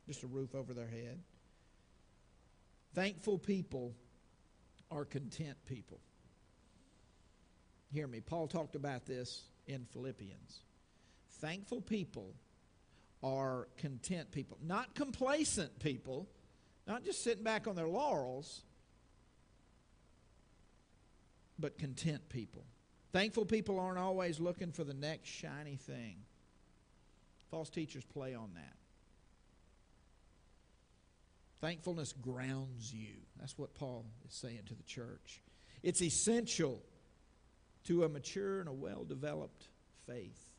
just 0.08 0.23
a 0.23 0.28
roof 0.28 0.54
over 0.54 0.73
their 0.73 0.88
head. 0.88 1.19
Thankful 2.93 3.38
people 3.38 3.95
are 4.91 5.06
content 5.06 5.58
people. 5.65 5.99
Hear 7.91 8.08
me. 8.08 8.19
Paul 8.19 8.47
talked 8.47 8.75
about 8.75 9.06
this 9.06 9.43
in 9.67 9.86
Philippians. 9.86 10.60
Thankful 11.39 11.82
people 11.82 12.34
are 13.23 13.67
content 13.78 14.32
people, 14.32 14.58
not 14.63 14.93
complacent 14.95 15.80
people, 15.80 16.28
not 16.88 17.04
just 17.04 17.23
sitting 17.23 17.43
back 17.43 17.67
on 17.67 17.75
their 17.75 17.88
laurels, 17.88 18.62
but 21.58 21.78
content 21.78 22.30
people. 22.30 22.65
Thankful 23.15 23.45
people 23.45 23.80
aren't 23.80 23.97
always 23.97 24.41
looking 24.41 24.73
for 24.73 24.84
the 24.84 24.93
next 24.93 25.30
shiny 25.30 25.78
thing. 25.78 26.17
False 27.49 27.69
teachers 27.69 28.04
play 28.04 28.36
on 28.36 28.49
that. 28.56 28.75
Thankfulness 31.62 32.12
grounds 32.12 32.93
you. 32.93 33.13
That's 33.39 33.58
what 33.58 33.73
Paul 33.73 34.04
is 34.28 34.34
saying 34.34 34.63
to 34.65 34.75
the 34.75 34.84
church. 34.84 35.41
It's 35.82 36.01
essential 36.01 36.82
to 37.86 38.04
a 38.04 38.10
mature 38.10 38.60
and 38.60 38.67
a 38.67 38.73
well 38.73 39.06
developed 39.06 39.69
faith 40.06 40.51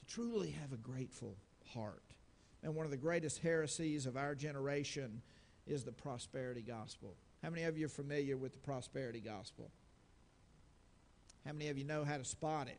to 0.00 0.06
truly 0.12 0.50
have 0.60 0.72
a 0.72 0.78
grateful 0.78 1.36
heart. 1.74 2.02
And 2.64 2.74
one 2.74 2.86
of 2.86 2.90
the 2.90 2.96
greatest 2.96 3.38
heresies 3.38 4.04
of 4.04 4.16
our 4.16 4.34
generation 4.34 5.22
is 5.64 5.84
the 5.84 5.92
prosperity 5.92 6.62
gospel. 6.62 7.14
How 7.40 7.50
many 7.50 7.62
of 7.62 7.78
you 7.78 7.86
are 7.86 7.88
familiar 7.88 8.36
with 8.36 8.50
the 8.50 8.58
prosperity 8.58 9.20
gospel? 9.20 9.70
How 11.48 11.54
many 11.54 11.70
of 11.70 11.78
you 11.78 11.84
know 11.84 12.04
how 12.04 12.18
to 12.18 12.26
spot 12.26 12.68
it? 12.68 12.78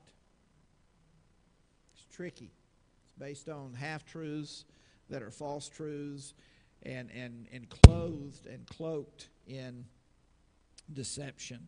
It's 1.95 2.05
tricky. 2.15 2.51
It's 3.03 3.13
based 3.17 3.49
on 3.49 3.73
half 3.73 4.05
truths 4.05 4.65
that 5.09 5.23
are 5.23 5.31
false 5.31 5.67
truths 5.67 6.35
and, 6.83 7.09
and, 7.09 7.47
and 7.51 7.67
clothed 7.67 8.45
and 8.45 8.67
cloaked 8.67 9.29
in 9.47 9.85
deception. 10.93 11.67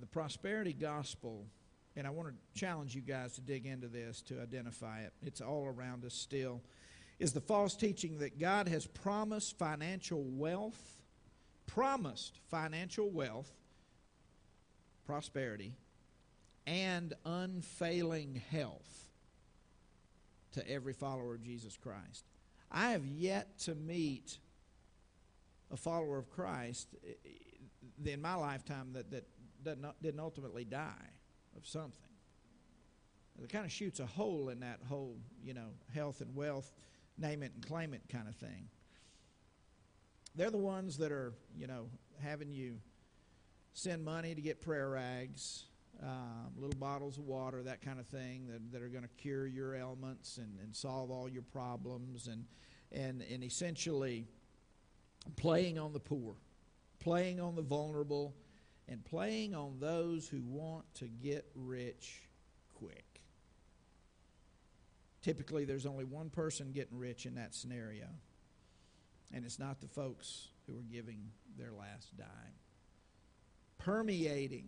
The 0.00 0.06
prosperity 0.06 0.72
gospel, 0.72 1.46
and 1.94 2.08
I 2.08 2.10
want 2.10 2.30
to 2.30 2.58
challenge 2.58 2.96
you 2.96 3.02
guys 3.02 3.34
to 3.34 3.40
dig 3.40 3.66
into 3.66 3.86
this 3.86 4.20
to 4.22 4.42
identify 4.42 5.02
it. 5.02 5.12
It's 5.22 5.40
all 5.40 5.66
around 5.66 6.04
us 6.04 6.14
still 6.14 6.60
is 7.20 7.34
the 7.34 7.40
false 7.40 7.76
teaching 7.76 8.18
that 8.18 8.40
God 8.40 8.66
has 8.66 8.86
promised 8.86 9.58
financial 9.58 10.24
wealth, 10.24 10.96
promised 11.66 12.40
financial 12.50 13.10
wealth, 13.10 13.52
prosperity, 15.04 15.74
and 16.66 17.12
unfailing 17.26 18.40
health 18.50 19.10
to 20.52 20.68
every 20.68 20.94
follower 20.94 21.34
of 21.34 21.42
Jesus 21.42 21.76
Christ. 21.76 22.24
I 22.72 22.92
have 22.92 23.04
yet 23.04 23.58
to 23.60 23.74
meet 23.74 24.38
a 25.70 25.76
follower 25.76 26.16
of 26.16 26.30
Christ 26.30 26.88
eh, 27.06 27.12
eh, 27.26 28.10
in 28.12 28.22
my 28.22 28.34
lifetime 28.34 28.94
that, 28.94 29.10
that 29.10 30.02
didn't 30.02 30.20
ultimately 30.20 30.64
die 30.64 31.10
of 31.54 31.66
something. 31.66 32.00
It 33.42 33.50
kind 33.50 33.66
of 33.66 33.72
shoots 33.72 34.00
a 34.00 34.06
hole 34.06 34.48
in 34.48 34.60
that 34.60 34.80
whole, 34.88 35.18
you 35.44 35.52
know, 35.52 35.68
health 35.94 36.22
and 36.22 36.34
wealth 36.34 36.72
name 37.20 37.42
it 37.42 37.52
and 37.54 37.66
claim 37.66 37.94
it 37.94 38.02
kind 38.08 38.28
of 38.28 38.34
thing. 38.36 38.68
They're 40.34 40.50
the 40.50 40.58
ones 40.58 40.98
that 40.98 41.12
are, 41.12 41.34
you 41.56 41.66
know, 41.66 41.88
having 42.22 42.52
you 42.52 42.78
send 43.72 44.04
money 44.04 44.34
to 44.34 44.40
get 44.40 44.60
prayer 44.60 44.90
rags, 44.90 45.64
um, 46.02 46.52
little 46.56 46.78
bottles 46.78 47.18
of 47.18 47.24
water, 47.24 47.62
that 47.62 47.82
kind 47.82 47.98
of 47.98 48.06
thing, 48.06 48.46
that, 48.48 48.72
that 48.72 48.82
are 48.82 48.88
going 48.88 49.02
to 49.02 49.10
cure 49.20 49.46
your 49.46 49.74
ailments 49.74 50.38
and, 50.38 50.58
and 50.62 50.74
solve 50.74 51.10
all 51.10 51.28
your 51.28 51.42
problems, 51.42 52.26
and, 52.26 52.44
and, 52.92 53.22
and 53.30 53.44
essentially 53.44 54.26
playing 55.36 55.78
on 55.78 55.92
the 55.92 56.00
poor, 56.00 56.34
playing 57.00 57.40
on 57.40 57.54
the 57.54 57.62
vulnerable, 57.62 58.34
and 58.88 59.04
playing 59.04 59.54
on 59.54 59.76
those 59.78 60.28
who 60.28 60.40
want 60.42 60.84
to 60.94 61.06
get 61.06 61.46
rich 61.54 62.22
quick. 62.74 63.09
Typically, 65.22 65.64
there's 65.64 65.86
only 65.86 66.04
one 66.04 66.30
person 66.30 66.72
getting 66.72 66.98
rich 66.98 67.26
in 67.26 67.34
that 67.34 67.54
scenario, 67.54 68.06
and 69.32 69.44
it's 69.44 69.58
not 69.58 69.80
the 69.80 69.88
folks 69.88 70.48
who 70.66 70.78
are 70.78 70.84
giving 70.90 71.30
their 71.58 71.72
last 71.72 72.16
dime. 72.16 72.26
Permeating 73.78 74.66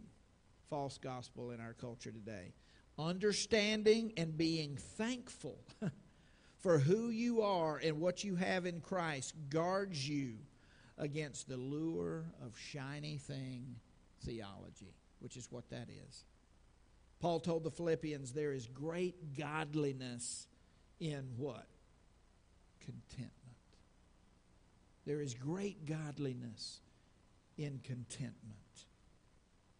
false 0.68 0.98
gospel 0.98 1.50
in 1.50 1.60
our 1.60 1.74
culture 1.74 2.10
today. 2.10 2.54
Understanding 2.98 4.12
and 4.16 4.36
being 4.36 4.76
thankful 4.76 5.58
for 6.58 6.78
who 6.78 7.10
you 7.10 7.42
are 7.42 7.78
and 7.78 8.00
what 8.00 8.24
you 8.24 8.36
have 8.36 8.66
in 8.66 8.80
Christ 8.80 9.34
guards 9.50 10.08
you 10.08 10.34
against 10.98 11.48
the 11.48 11.56
lure 11.56 12.24
of 12.44 12.56
shiny 12.58 13.16
thing 13.16 13.76
theology, 14.24 14.94
which 15.20 15.36
is 15.36 15.50
what 15.50 15.68
that 15.70 15.88
is. 16.08 16.24
Paul 17.22 17.38
told 17.38 17.62
the 17.62 17.70
Philippians, 17.70 18.32
There 18.32 18.52
is 18.52 18.66
great 18.66 19.38
godliness 19.38 20.48
in 20.98 21.28
what? 21.36 21.68
Contentment. 22.80 23.30
There 25.06 25.20
is 25.20 25.32
great 25.32 25.86
godliness 25.86 26.80
in 27.56 27.78
contentment, 27.84 28.86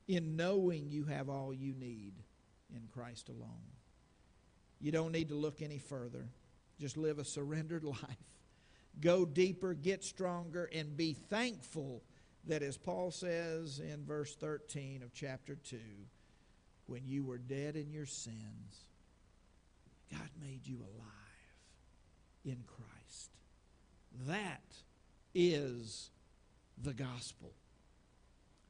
in 0.06 0.36
knowing 0.36 0.88
you 0.88 1.04
have 1.06 1.28
all 1.28 1.52
you 1.52 1.74
need 1.74 2.12
in 2.72 2.82
Christ 2.94 3.28
alone. 3.28 3.72
You 4.80 4.92
don't 4.92 5.10
need 5.10 5.30
to 5.30 5.34
look 5.34 5.62
any 5.62 5.78
further. 5.78 6.28
Just 6.78 6.96
live 6.96 7.18
a 7.18 7.24
surrendered 7.24 7.82
life. 7.84 7.98
Go 9.00 9.24
deeper, 9.24 9.74
get 9.74 10.04
stronger, 10.04 10.70
and 10.72 10.96
be 10.96 11.14
thankful 11.14 12.04
that, 12.46 12.62
as 12.62 12.76
Paul 12.76 13.10
says 13.10 13.80
in 13.80 14.04
verse 14.04 14.36
13 14.36 15.02
of 15.02 15.12
chapter 15.12 15.56
2, 15.56 15.76
when 16.92 17.06
you 17.06 17.24
were 17.24 17.38
dead 17.38 17.74
in 17.74 17.90
your 17.90 18.04
sins, 18.04 18.84
God 20.10 20.28
made 20.42 20.66
you 20.66 20.76
alive 20.76 21.54
in 22.44 22.62
Christ. 22.66 23.30
That 24.26 24.60
is 25.34 26.10
the 26.76 26.92
gospel. 26.92 27.54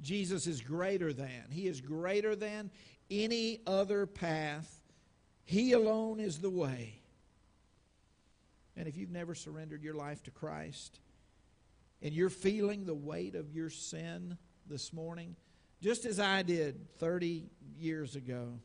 Jesus 0.01 0.47
is 0.47 0.61
greater 0.61 1.13
than. 1.13 1.47
He 1.51 1.67
is 1.67 1.81
greater 1.81 2.37
than 2.37 2.71
any 3.11 3.59
other 3.67 4.07
path. 4.07 4.81
He 5.45 5.73
alone 5.73 6.21
is 6.21 6.39
the 6.39 6.49
way. 6.49 7.01
And 8.77 8.87
if 8.87 8.97
you've 8.97 9.11
never 9.11 9.35
surrendered 9.35 9.83
your 9.83 9.95
life 9.95 10.23
to 10.23 10.31
Christ 10.31 11.01
and 12.01 12.15
you're 12.15 12.31
feeling 12.31 12.85
the 12.85 12.95
weight 12.95 13.35
of 13.35 13.51
your 13.53 13.69
sin 13.69 14.39
this 14.69 14.93
morning, 14.93 15.35
just 15.83 16.07
as 16.07 16.21
I 16.21 16.43
did 16.43 16.77
30 16.99 17.45
years 17.77 18.15
ago, 18.15 18.61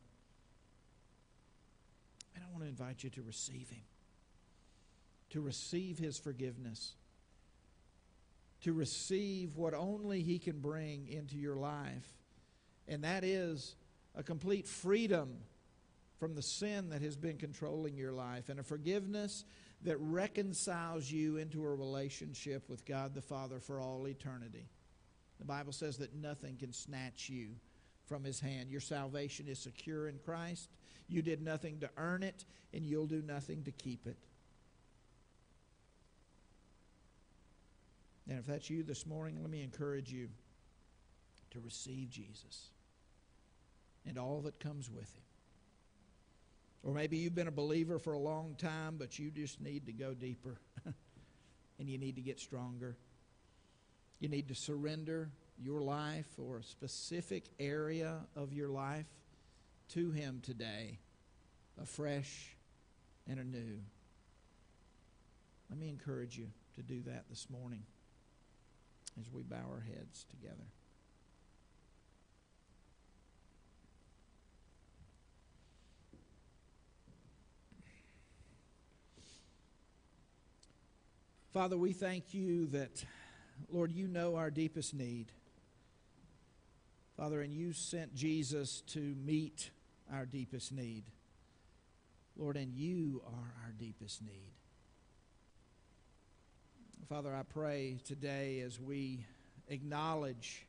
and 2.36 2.44
I 2.44 2.52
want 2.52 2.64
to 2.64 2.70
invite 2.70 3.04
you 3.04 3.10
to 3.10 3.24
receive 3.24 3.68
Him, 3.70 3.82
to 5.32 5.42
receive 5.42 5.98
His 5.98 6.20
forgiveness, 6.20 6.94
to 8.62 8.72
receive 8.72 9.58
what 9.58 9.74
only 9.74 10.22
He 10.22 10.38
can 10.38 10.60
bring 10.60 11.08
into 11.08 11.38
your 11.38 11.56
life, 11.56 12.14
and 12.88 13.04
that 13.04 13.24
is 13.24 13.76
a 14.16 14.22
complete 14.22 14.68
freedom 14.68 15.38
from 16.20 16.36
the 16.36 16.44
sin 16.44 16.90
that 16.90 17.02
has 17.02 17.18
been 17.18 17.38
controlling 17.38 17.98
your 17.98 18.14
life 18.14 18.50
and 18.50 18.60
a 18.60 18.64
forgiveness 18.64 19.44
that 19.84 19.98
reconciles 19.98 21.12
you 21.12 21.38
into 21.38 21.64
a 21.64 21.76
relationship 21.76 22.70
with 22.70 22.86
God 22.86 23.16
the 23.16 23.22
Father 23.22 23.60
for 23.60 23.80
all 23.80 24.08
eternity. 24.08 24.68
The 25.40 25.46
Bible 25.46 25.72
says 25.72 25.98
that 25.98 26.16
nothing 26.16 26.58
can 26.58 26.74
snatch 26.74 27.30
you 27.30 27.50
from 28.06 28.24
His 28.24 28.40
hand. 28.40 28.70
Your 28.70 28.82
salvation 28.82 29.48
is 29.48 29.60
secure 29.60 30.08
in 30.08 30.18
Christ. 30.20 30.70
You 31.08 31.22
did 31.22 31.42
nothing 31.42 31.80
to 31.80 31.90
earn 31.98 32.24
it, 32.24 32.46
and 32.74 32.86
you'll 32.86 33.08
do 33.08 33.22
nothing 33.22 33.64
to 33.64 33.72
keep 33.72 34.08
it. 34.08 34.18
And 38.30 38.40
if 38.40 38.46
that's 38.46 38.70
you 38.70 38.84
this 38.84 39.06
morning, 39.06 39.42
let 39.42 39.50
me 39.50 39.64
encourage 39.64 40.12
you 40.12 40.28
to 41.52 41.60
receive 41.62 42.10
Jesus 42.10 42.70
and 44.06 44.18
all 44.18 44.42
that 44.42 44.60
comes 44.60 44.90
with 44.90 45.14
him. 45.16 45.24
Or 46.84 46.94
maybe 46.94 47.18
you've 47.18 47.36
been 47.36 47.48
a 47.48 47.52
believer 47.52 48.00
for 48.00 48.14
a 48.14 48.20
long 48.20 48.56
time, 48.58 48.96
but 48.98 49.18
you 49.18 49.32
just 49.32 49.62
need 49.62 49.86
to 49.88 49.94
go 49.94 50.14
deeper 50.14 50.58
and 51.80 51.90
you 51.90 51.98
need 51.98 52.16
to 52.16 52.22
get 52.22 52.40
stronger. 52.40 52.98
You 54.20 54.30
need 54.30 54.48
to 54.48 54.56
surrender 54.56 55.30
your 55.60 55.82
life 55.82 56.28
or 56.38 56.58
a 56.58 56.64
specific 56.64 57.46
area 57.60 58.20
of 58.36 58.54
your 58.54 58.70
life 58.70 59.06
to 59.90 60.12
Him 60.12 60.42
today, 60.44 61.00
afresh 61.82 62.56
and 63.28 63.40
anew. 63.40 63.80
Let 65.70 65.80
me 65.80 65.90
encourage 65.90 66.38
you 66.38 66.48
to 66.76 66.82
do 66.82 67.02
that 67.04 67.26
this 67.30 67.48
morning 67.50 67.84
as 69.20 69.32
we 69.32 69.44
bow 69.44 69.66
our 69.70 69.82
heads 69.82 70.26
together. 70.30 70.56
Father, 81.54 81.78
we 81.78 81.92
thank 81.92 82.36
you 82.36 82.68
that, 82.68 83.04
Lord, 83.70 83.92
you 83.92 84.08
know 84.08 84.36
our 84.36 84.50
deepest 84.50 84.94
need. 84.94 85.32
Father, 87.18 87.42
and 87.42 87.54
you 87.54 87.74
sent 87.74 88.14
Jesus 88.14 88.82
to 88.88 89.00
meet 89.00 89.72
our 90.14 90.26
deepest 90.26 90.72
need. 90.72 91.04
Lord, 92.38 92.56
and 92.56 92.74
you 92.74 93.22
are 93.26 93.54
our 93.66 93.72
deepest 93.80 94.22
need. 94.22 94.52
Father, 97.10 97.34
I 97.34 97.44
pray 97.44 97.98
today 98.06 98.60
as 98.60 98.80
we 98.80 99.26
acknowledge 99.70 100.66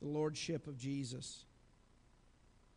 the 0.00 0.08
Lordship 0.08 0.66
of 0.66 0.76
Jesus 0.76 1.44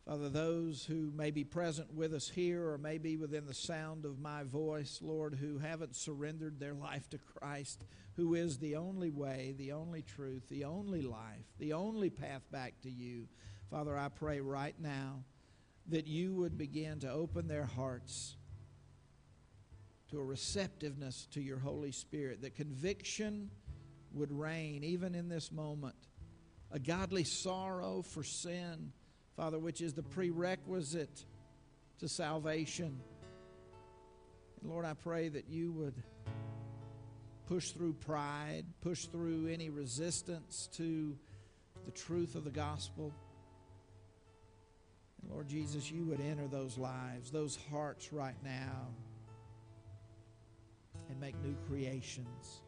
Father, 0.06 0.28
those 0.28 0.84
who 0.84 1.10
may 1.16 1.32
be 1.32 1.42
present 1.42 1.92
with 1.92 2.14
us 2.14 2.28
here 2.28 2.70
or 2.70 2.78
may 2.78 2.96
be 2.96 3.16
within 3.16 3.44
the 3.44 3.52
sound 3.52 4.04
of 4.04 4.20
my 4.20 4.44
voice, 4.44 5.00
Lord, 5.02 5.34
who 5.34 5.58
haven't 5.58 5.96
surrendered 5.96 6.60
their 6.60 6.74
life 6.74 7.10
to 7.10 7.18
Christ, 7.18 7.84
who 8.14 8.34
is 8.34 8.58
the 8.58 8.76
only 8.76 9.10
way, 9.10 9.56
the 9.58 9.72
only 9.72 10.02
truth, 10.02 10.48
the 10.48 10.64
only 10.64 11.02
life, 11.02 11.44
the 11.58 11.72
only 11.72 12.08
path 12.08 12.42
back 12.52 12.80
to 12.82 12.90
you, 12.90 13.26
Father, 13.68 13.98
I 13.98 14.08
pray 14.08 14.40
right 14.40 14.76
now 14.78 15.24
that 15.88 16.06
you 16.06 16.32
would 16.34 16.56
begin 16.56 17.00
to 17.00 17.10
open 17.10 17.48
their 17.48 17.66
hearts 17.66 18.36
to 20.12 20.20
a 20.20 20.24
receptiveness 20.24 21.26
to 21.32 21.40
your 21.40 21.58
Holy 21.58 21.90
Spirit, 21.90 22.42
that 22.42 22.54
conviction 22.54 23.50
would 24.12 24.30
reign 24.30 24.84
even 24.84 25.16
in 25.16 25.28
this 25.28 25.50
moment, 25.50 25.96
a 26.70 26.78
godly 26.78 27.24
sorrow 27.24 28.02
for 28.02 28.22
sin 28.22 28.92
Father, 29.36 29.58
which 29.58 29.82
is 29.82 29.92
the 29.92 30.02
prerequisite 30.02 31.24
to 31.98 32.08
salvation. 32.08 32.98
And 34.60 34.70
Lord, 34.70 34.86
I 34.86 34.94
pray 34.94 35.28
that 35.28 35.48
you 35.48 35.72
would 35.72 35.94
push 37.46 37.70
through 37.70 37.92
pride, 37.92 38.64
push 38.80 39.04
through 39.06 39.48
any 39.48 39.68
resistance 39.68 40.68
to 40.74 41.16
the 41.84 41.92
truth 41.92 42.34
of 42.34 42.44
the 42.44 42.50
gospel. 42.50 43.12
And 45.22 45.30
Lord 45.30 45.48
Jesus, 45.48 45.90
you 45.90 46.04
would 46.06 46.20
enter 46.20 46.48
those 46.48 46.78
lives, 46.78 47.30
those 47.30 47.58
hearts 47.70 48.12
right 48.12 48.36
now, 48.42 48.88
and 51.10 51.20
make 51.20 51.34
new 51.42 51.56
creations. 51.68 52.62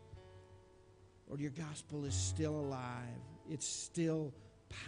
Lord, 1.28 1.40
your 1.40 1.50
gospel 1.50 2.04
is 2.04 2.14
still 2.14 2.54
alive. 2.54 3.06
It's 3.50 3.66
still 3.66 4.32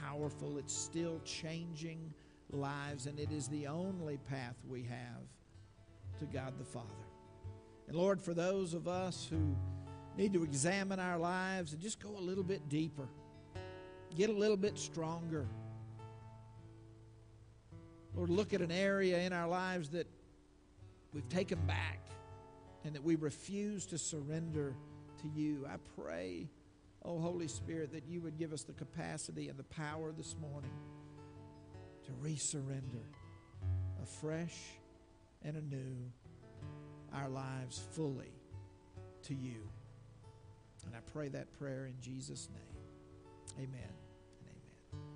powerful. 0.00 0.58
It's 0.58 0.74
still 0.74 1.20
changing 1.24 2.12
lives, 2.50 3.06
and 3.06 3.18
it 3.18 3.30
is 3.30 3.48
the 3.48 3.66
only 3.66 4.18
path 4.28 4.56
we 4.68 4.82
have 4.82 5.22
to 6.18 6.26
God 6.26 6.54
the 6.58 6.64
Father. 6.64 6.86
And 7.88 7.96
Lord, 7.96 8.20
for 8.20 8.34
those 8.34 8.74
of 8.74 8.86
us 8.88 9.26
who 9.28 9.56
need 10.16 10.32
to 10.34 10.44
examine 10.44 11.00
our 11.00 11.18
lives 11.18 11.72
and 11.72 11.80
just 11.80 12.00
go 12.00 12.10
a 12.10 12.20
little 12.20 12.44
bit 12.44 12.68
deeper, 12.68 13.08
get 14.16 14.30
a 14.30 14.32
little 14.32 14.56
bit 14.56 14.78
stronger. 14.78 15.46
Lord, 18.14 18.30
look 18.30 18.52
at 18.52 18.60
an 18.60 18.72
area 18.72 19.18
in 19.20 19.32
our 19.32 19.48
lives 19.48 19.88
that 19.90 20.06
we've 21.12 21.28
taken 21.28 21.58
back 21.66 22.00
and 22.84 22.94
that 22.94 23.02
we 23.02 23.16
refuse 23.16 23.86
to 23.86 23.98
surrender 23.98 24.74
to 25.22 25.28
you. 25.28 25.66
I 25.66 25.76
pray 26.00 26.48
Oh, 27.04 27.18
Holy 27.18 27.48
Spirit, 27.48 27.92
that 27.92 28.04
you 28.06 28.20
would 28.20 28.38
give 28.38 28.52
us 28.52 28.62
the 28.62 28.72
capacity 28.72 29.48
and 29.48 29.58
the 29.58 29.64
power 29.64 30.12
this 30.12 30.36
morning 30.40 30.72
to 32.04 32.12
resurrender 32.22 33.04
afresh 34.02 34.56
and 35.44 35.56
anew 35.56 36.10
our 37.14 37.28
lives 37.28 37.80
fully 37.92 38.32
to 39.22 39.34
you. 39.34 39.56
And 40.86 40.94
I 40.94 41.00
pray 41.12 41.28
that 41.28 41.52
prayer 41.58 41.86
in 41.86 41.94
Jesus' 42.00 42.48
name. 42.52 43.66
Amen. 43.68 43.99